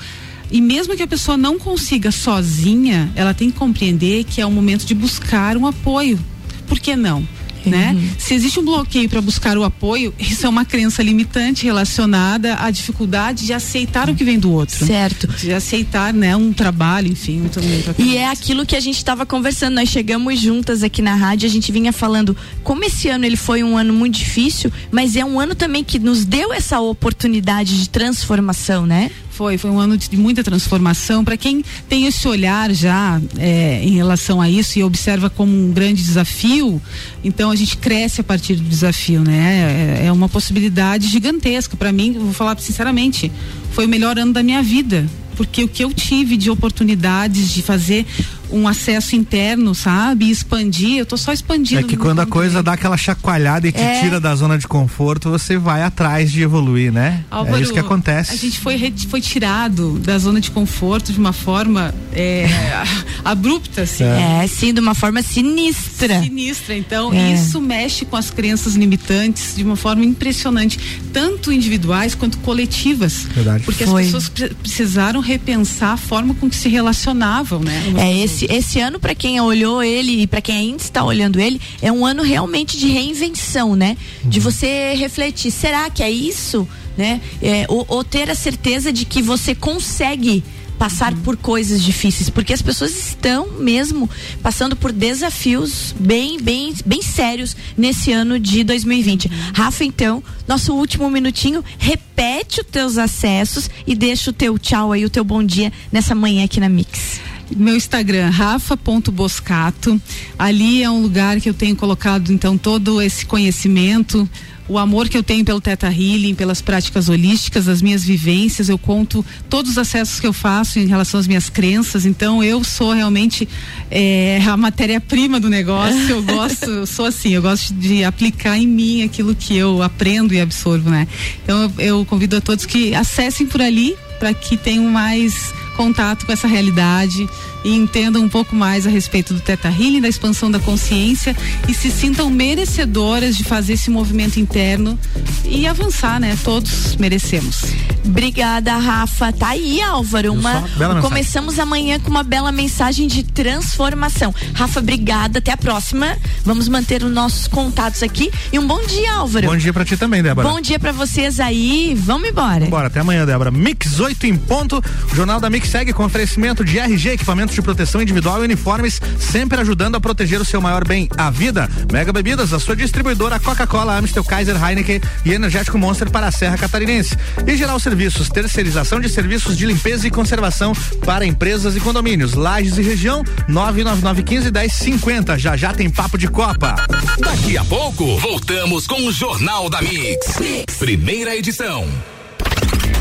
e 0.51 0.61
mesmo 0.61 0.95
que 0.95 1.03
a 1.03 1.07
pessoa 1.07 1.37
não 1.37 1.59
consiga 1.59 2.11
sozinha, 2.11 3.11
ela 3.15 3.33
tem 3.33 3.51
que 3.51 3.57
compreender 3.57 4.23
que 4.23 4.41
é 4.41 4.45
o 4.45 4.51
momento 4.51 4.85
de 4.85 4.93
buscar 4.93 5.55
um 5.57 5.67
apoio. 5.67 6.19
Por 6.67 6.79
que 6.79 6.95
não? 6.95 7.27
Né? 7.65 7.91
Uhum. 7.93 8.09
Se 8.17 8.33
existe 8.33 8.59
um 8.59 8.63
bloqueio 8.63 9.09
para 9.09 9.21
buscar 9.21 9.57
o 9.57 9.63
apoio, 9.63 10.13
isso 10.17 10.45
é 10.45 10.49
uma 10.49 10.63
crença 10.63 11.03
limitante 11.03 11.65
relacionada 11.65 12.55
à 12.55 12.71
dificuldade 12.71 13.45
de 13.45 13.53
aceitar 13.53 14.09
o 14.09 14.15
que 14.15 14.23
vem 14.23 14.39
do 14.39 14.51
outro. 14.51 14.85
Certo. 14.85 15.27
De 15.27 15.51
aceitar, 15.51 16.13
né, 16.13 16.35
um 16.35 16.53
trabalho, 16.53 17.11
enfim. 17.11 17.41
Um 17.41 18.01
e 18.01 18.15
é 18.15 18.29
aquilo 18.29 18.65
que 18.65 18.75
a 18.75 18.79
gente 18.79 18.95
estava 18.95 19.25
conversando. 19.25 19.75
Nós 19.75 19.89
chegamos 19.89 20.39
juntas 20.39 20.83
aqui 20.83 21.01
na 21.01 21.15
rádio, 21.15 21.47
a 21.47 21.51
gente 21.51 21.71
vinha 21.71 21.91
falando 21.91 22.35
como 22.63 22.83
esse 22.85 23.09
ano 23.09 23.25
ele 23.25 23.37
foi 23.37 23.61
um 23.61 23.77
ano 23.77 23.93
muito 23.93 24.17
difícil, 24.17 24.71
mas 24.89 25.15
é 25.15 25.25
um 25.25 25.39
ano 25.39 25.53
também 25.53 25.83
que 25.83 25.99
nos 25.99 26.23
deu 26.23 26.53
essa 26.53 26.79
oportunidade 26.79 27.81
de 27.81 27.89
transformação, 27.89 28.85
né? 28.85 29.11
Foi, 29.39 29.57
foi 29.57 29.71
um 29.71 29.79
ano 29.79 29.97
de, 29.97 30.17
muita 30.17 30.43
transformação. 30.43 31.23
Para 31.23 31.37
quem 31.37 31.63
tem 31.87 32.07
esse 32.07 32.27
olhar 32.27 32.73
já 32.73 33.21
é, 33.37 33.79
em 33.81 33.91
relação 33.91 34.41
a 34.41 34.49
isso 34.49 34.77
e 34.77 34.83
observa 34.83 35.29
como 35.29 35.49
um 35.49 35.71
grande 35.71 36.03
desafio, 36.03 36.81
então 37.23 37.49
a 37.49 37.55
gente 37.55 37.77
cresce 37.77 38.19
a 38.19 38.23
partir 38.25 38.55
do 38.55 38.63
desafio, 38.63 39.23
né? 39.23 40.01
É, 40.01 40.07
é 40.07 40.11
uma 40.11 40.27
possibilidade 40.27 41.07
gigantesca. 41.07 41.77
Para 41.77 41.93
mim, 41.93 42.11
vou 42.19 42.33
falar 42.33 42.59
sinceramente, 42.59 43.31
foi 43.71 43.85
o 43.85 43.87
melhor 43.87 44.19
ano 44.19 44.33
da 44.33 44.43
minha 44.43 44.61
vida 44.61 45.07
porque 45.37 45.63
o 45.63 45.69
que 45.69 45.85
eu 45.85 45.93
tive 45.93 46.35
de 46.35 46.51
oportunidades 46.51 47.53
de 47.53 47.61
fazer 47.61 48.05
um 48.51 48.67
acesso 48.67 49.15
interno, 49.15 49.73
sabe? 49.73 50.29
Expandir, 50.29 50.97
eu 50.99 51.05
tô 51.05 51.17
só 51.17 51.31
expandindo. 51.31 51.81
É 51.81 51.83
que 51.83 51.97
quando 51.97 52.19
a 52.19 52.25
coisa 52.25 52.61
dá 52.63 52.73
aquela 52.73 52.97
chacoalhada 52.97 53.67
e 53.67 53.71
te 53.71 53.79
é. 53.79 54.01
tira 54.01 54.19
da 54.19 54.35
zona 54.35 54.57
de 54.57 54.67
conforto, 54.67 55.29
você 55.29 55.57
vai 55.57 55.83
atrás 55.83 56.31
de 56.31 56.41
evoluir, 56.41 56.91
né? 56.91 57.23
Álvaro, 57.29 57.57
é 57.57 57.61
isso 57.61 57.73
que 57.73 57.79
acontece. 57.79 58.33
A 58.33 58.37
gente 58.37 58.59
foi, 58.59 58.93
foi 59.07 59.21
tirado 59.21 59.99
da 59.99 60.17
zona 60.17 60.41
de 60.41 60.51
conforto 60.51 61.11
de 61.11 61.19
uma 61.19 61.33
forma 61.33 61.93
é, 62.13 62.47
abrupta, 63.23 63.83
assim. 63.83 64.03
É. 64.03 64.43
é, 64.43 64.47
sim, 64.47 64.73
de 64.73 64.79
uma 64.79 64.95
forma 64.95 65.21
sinistra. 65.21 66.21
Sinistra, 66.21 66.75
então 66.75 67.13
é. 67.13 67.33
isso 67.33 67.61
mexe 67.61 68.05
com 68.05 68.15
as 68.15 68.29
crenças 68.29 68.75
limitantes 68.75 69.55
de 69.55 69.63
uma 69.63 69.75
forma 69.75 70.05
impressionante, 70.05 70.79
tanto 71.13 71.51
individuais 71.51 72.15
quanto 72.15 72.37
coletivas. 72.39 73.27
Verdade. 73.33 73.63
Porque 73.63 73.85
foi. 73.85 74.01
as 74.01 74.07
pessoas 74.07 74.29
precisaram 74.29 75.19
repensar 75.19 75.93
a 75.93 75.97
forma 75.97 76.33
com 76.35 76.49
que 76.49 76.55
se 76.55 76.69
relacionavam, 76.69 77.59
né? 77.59 77.93
É, 77.97 78.17
esse 78.19 78.38
esse, 78.39 78.45
esse 78.49 78.79
ano, 78.79 78.99
para 78.99 79.13
quem 79.13 79.41
olhou 79.41 79.83
ele 79.83 80.21
e 80.21 80.27
para 80.27 80.41
quem 80.41 80.55
ainda 80.55 80.83
está 80.83 81.03
olhando 81.03 81.39
ele, 81.39 81.59
é 81.81 81.91
um 81.91 82.05
ano 82.05 82.23
realmente 82.23 82.77
de 82.77 82.87
reinvenção, 82.87 83.75
né? 83.75 83.97
De 84.23 84.39
uhum. 84.39 84.43
você 84.43 84.93
refletir, 84.93 85.51
será 85.51 85.89
que 85.89 86.03
é 86.03 86.09
isso? 86.09 86.67
Né? 86.97 87.21
É, 87.41 87.65
ou, 87.67 87.85
ou 87.87 88.03
ter 88.03 88.29
a 88.29 88.35
certeza 88.35 88.91
de 88.91 89.05
que 89.05 89.21
você 89.21 89.55
consegue 89.55 90.43
passar 90.77 91.13
por 91.13 91.35
coisas 91.35 91.83
difíceis, 91.83 92.29
porque 92.29 92.53
as 92.53 92.61
pessoas 92.61 92.95
estão 92.95 93.51
mesmo 93.59 94.09
passando 94.41 94.77
por 94.77 94.93
desafios 94.93 95.93
bem, 95.99 96.39
bem, 96.39 96.73
bem 96.85 97.01
sérios 97.01 97.53
nesse 97.77 98.13
ano 98.13 98.39
de 98.39 98.63
2020. 98.63 99.29
Rafa, 99.53 99.83
então, 99.83 100.23
nosso 100.47 100.73
último 100.73 101.09
minutinho, 101.09 101.65
repete 101.77 102.61
os 102.61 102.67
teus 102.67 102.97
acessos 102.97 103.69
e 103.85 103.93
deixa 103.93 104.29
o 104.29 104.33
teu 104.33 104.57
tchau 104.57 104.93
aí, 104.93 105.03
o 105.03 105.09
teu 105.09 105.25
bom 105.25 105.43
dia 105.43 105.71
nessa 105.91 106.15
manhã 106.15 106.45
aqui 106.45 106.61
na 106.61 106.69
Mix 106.69 107.19
meu 107.55 107.75
Instagram, 107.75 108.29
rafa.boscato. 108.29 110.01
Ali 110.37 110.83
é 110.83 110.89
um 110.89 111.01
lugar 111.01 111.39
que 111.39 111.49
eu 111.49 111.53
tenho 111.53 111.75
colocado 111.75 112.31
então 112.31 112.57
todo 112.57 113.01
esse 113.01 113.25
conhecimento, 113.25 114.29
o 114.69 114.77
amor 114.77 115.09
que 115.09 115.17
eu 115.17 115.23
tenho 115.23 115.43
pelo 115.43 115.59
Teta 115.59 115.87
Healing, 115.87 116.35
pelas 116.35 116.61
práticas 116.61 117.09
holísticas, 117.09 117.67
as 117.67 117.81
minhas 117.81 118.03
vivências, 118.03 118.69
eu 118.69 118.77
conto 118.77 119.25
todos 119.49 119.71
os 119.71 119.77
acessos 119.79 120.19
que 120.19 120.27
eu 120.27 120.31
faço 120.31 120.77
em 120.77 120.85
relação 120.85 121.19
às 121.19 121.27
minhas 121.27 121.49
crenças. 121.49 122.05
Então 122.05 122.43
eu 122.43 122.63
sou 122.63 122.93
realmente 122.93 123.49
é, 123.89 124.39
a 124.47 124.55
matéria-prima 124.55 125.39
do 125.39 125.49
negócio. 125.49 126.09
Eu 126.09 126.21
gosto, 126.23 126.69
eu 126.69 126.85
sou 126.85 127.05
assim, 127.05 127.29
eu 127.29 127.41
gosto 127.41 127.73
de 127.73 128.03
aplicar 128.03 128.59
em 128.59 128.67
mim 128.67 129.01
aquilo 129.01 129.33
que 129.33 129.57
eu 129.57 129.81
aprendo 129.81 130.35
e 130.35 130.39
absorvo, 130.39 130.91
né? 130.91 131.07
Então 131.43 131.63
eu, 131.63 131.71
eu 131.79 132.05
convido 132.05 132.37
a 132.37 132.41
todos 132.41 132.65
que 132.67 132.93
acessem 132.93 133.47
por 133.47 133.61
ali 133.61 133.95
para 134.19 134.33
que 134.33 134.55
tenham 134.55 134.83
mais 134.85 135.51
contato 135.79 136.25
com 136.25 136.33
essa 136.33 136.45
realidade 136.45 137.29
e 137.63 137.75
entendam 137.75 138.23
um 138.23 138.29
pouco 138.29 138.55
mais 138.55 138.87
a 138.87 138.89
respeito 138.89 139.33
do 139.33 139.39
Teta 139.39 139.69
Healing, 139.69 140.01
da 140.01 140.07
expansão 140.07 140.49
da 140.49 140.59
consciência 140.59 141.35
e 141.67 141.73
se 141.73 141.91
sintam 141.91 142.29
merecedoras 142.29 143.35
de 143.35 143.43
fazer 143.43 143.73
esse 143.73 143.89
movimento 143.89 144.39
interno 144.39 144.97
e 145.45 145.67
avançar, 145.67 146.19
né? 146.19 146.37
Todos 146.43 146.95
merecemos. 146.95 147.63
Obrigada, 148.05 148.75
Rafa. 148.77 149.31
Tá 149.31 149.49
aí, 149.49 149.81
Álvaro. 149.81 150.33
Uma, 150.33 150.63
começamos 151.01 151.59
amanhã 151.59 151.99
com 151.99 152.09
uma 152.09 152.23
bela 152.23 152.51
mensagem 152.51 153.07
de 153.07 153.23
transformação. 153.23 154.33
Rafa, 154.53 154.79
obrigada. 154.79 155.39
Até 155.39 155.51
a 155.51 155.57
próxima. 155.57 156.17
Vamos 156.43 156.67
manter 156.67 157.03
os 157.03 157.11
nossos 157.11 157.47
contatos 157.47 158.01
aqui. 158.01 158.31
E 158.51 158.57
um 158.57 158.65
bom 158.65 158.81
dia, 158.85 159.13
Álvaro. 159.13 159.47
Bom 159.47 159.57
dia 159.57 159.73
para 159.73 159.85
ti 159.85 159.97
também, 159.97 160.23
Débora. 160.23 160.47
Bom 160.47 160.61
dia 160.61 160.79
para 160.79 160.91
vocês 160.91 161.39
aí. 161.39 161.95
Vamos 161.95 162.29
embora. 162.29 162.65
Bora, 162.65 162.87
até 162.87 162.99
amanhã, 162.99 163.25
Débora. 163.25 163.51
Mix 163.51 163.99
8 163.99 164.25
em 164.27 164.35
ponto. 164.35 164.83
O 165.11 165.15
Jornal 165.15 165.39
da 165.39 165.49
Mix 165.49 165.69
segue 165.69 165.93
com 165.93 166.03
oferecimento 166.03 166.63
de 166.63 166.79
RG, 166.79 167.09
equipamento 167.09 167.48
equipamentos 167.49 167.55
de 167.55 167.61
proteção 167.61 168.01
individual 168.01 168.41
e 168.41 168.45
uniformes, 168.45 169.01
sempre 169.19 169.59
ajudando 169.59 169.95
a 169.95 169.99
proteger 169.99 170.39
o 170.39 170.45
seu 170.45 170.61
maior 170.61 170.87
bem, 170.87 171.09
a 171.17 171.29
vida. 171.29 171.69
Mega 171.91 172.13
Bebidas, 172.13 172.53
a 172.53 172.59
sua 172.59 172.75
distribuidora 172.75 173.39
Coca-Cola, 173.39 173.97
Amstel, 173.97 174.23
Kaiser, 174.23 174.55
Heineken 174.55 175.01
e 175.25 175.33
Energético 175.33 175.77
Monster 175.77 176.09
para 176.09 176.27
a 176.27 176.31
Serra 176.31 176.57
Catarinense. 176.57 177.17
E 177.45 177.57
Geral 177.57 177.79
Serviços, 177.79 178.29
terceirização 178.29 178.99
de 178.99 179.09
serviços 179.09 179.57
de 179.57 179.65
limpeza 179.65 180.07
e 180.07 180.11
conservação 180.11 180.73
para 181.05 181.25
empresas 181.25 181.75
e 181.75 181.79
condomínios. 181.79 182.33
Lages 182.33 182.77
e 182.77 182.81
região, 182.81 183.23
99915 183.47 184.51
1050. 184.51 185.37
Já 185.37 185.57
já 185.57 185.73
tem 185.73 185.89
papo 185.89 186.17
de 186.17 186.27
Copa. 186.27 186.75
Daqui 187.19 187.57
a 187.57 187.65
pouco, 187.65 188.17
voltamos 188.17 188.87
com 188.87 189.07
o 189.07 189.11
Jornal 189.11 189.69
da 189.69 189.81
mix. 189.81 190.37
mix. 190.39 190.77
Primeira 190.77 191.35
edição. 191.35 191.87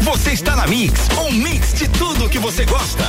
Você 0.08 0.32
está 0.32 0.56
na 0.56 0.66
Mix, 0.66 1.06
um 1.18 1.30
mix 1.30 1.74
de 1.74 1.86
tudo 1.86 2.30
que 2.30 2.38
você 2.38 2.64
gosta. 2.64 3.04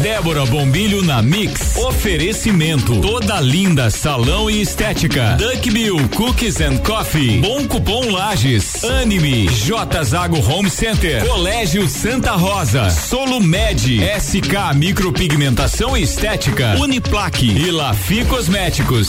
Débora 0.00 0.46
Bombilho 0.46 1.02
na 1.02 1.20
Mix. 1.20 1.76
Oferecimento. 1.76 2.98
Toda 3.02 3.38
linda 3.40 3.90
salão 3.90 4.48
e 4.48 4.62
estética. 4.62 5.36
Duck 5.38 5.70
Bill 5.70 5.96
Cookies 6.16 6.62
and 6.62 6.78
Coffee. 6.78 7.40
Bom 7.40 7.66
Cupom 7.66 8.10
Lages. 8.10 8.82
Anime. 8.84 9.48
J 9.48 10.02
Zago 10.02 10.40
Home 10.40 10.70
Center. 10.70 11.22
Colégio 11.26 11.86
Santa 11.86 12.32
Rosa. 12.32 12.88
Solo 12.88 13.38
Med. 13.38 14.00
SK 14.18 14.74
Micropigmentação 14.74 15.94
e 15.94 16.02
Estética. 16.04 16.74
Uniplaque. 16.78 17.50
E 17.50 17.70
Lafi 17.70 18.24
Cosméticos. 18.24 19.08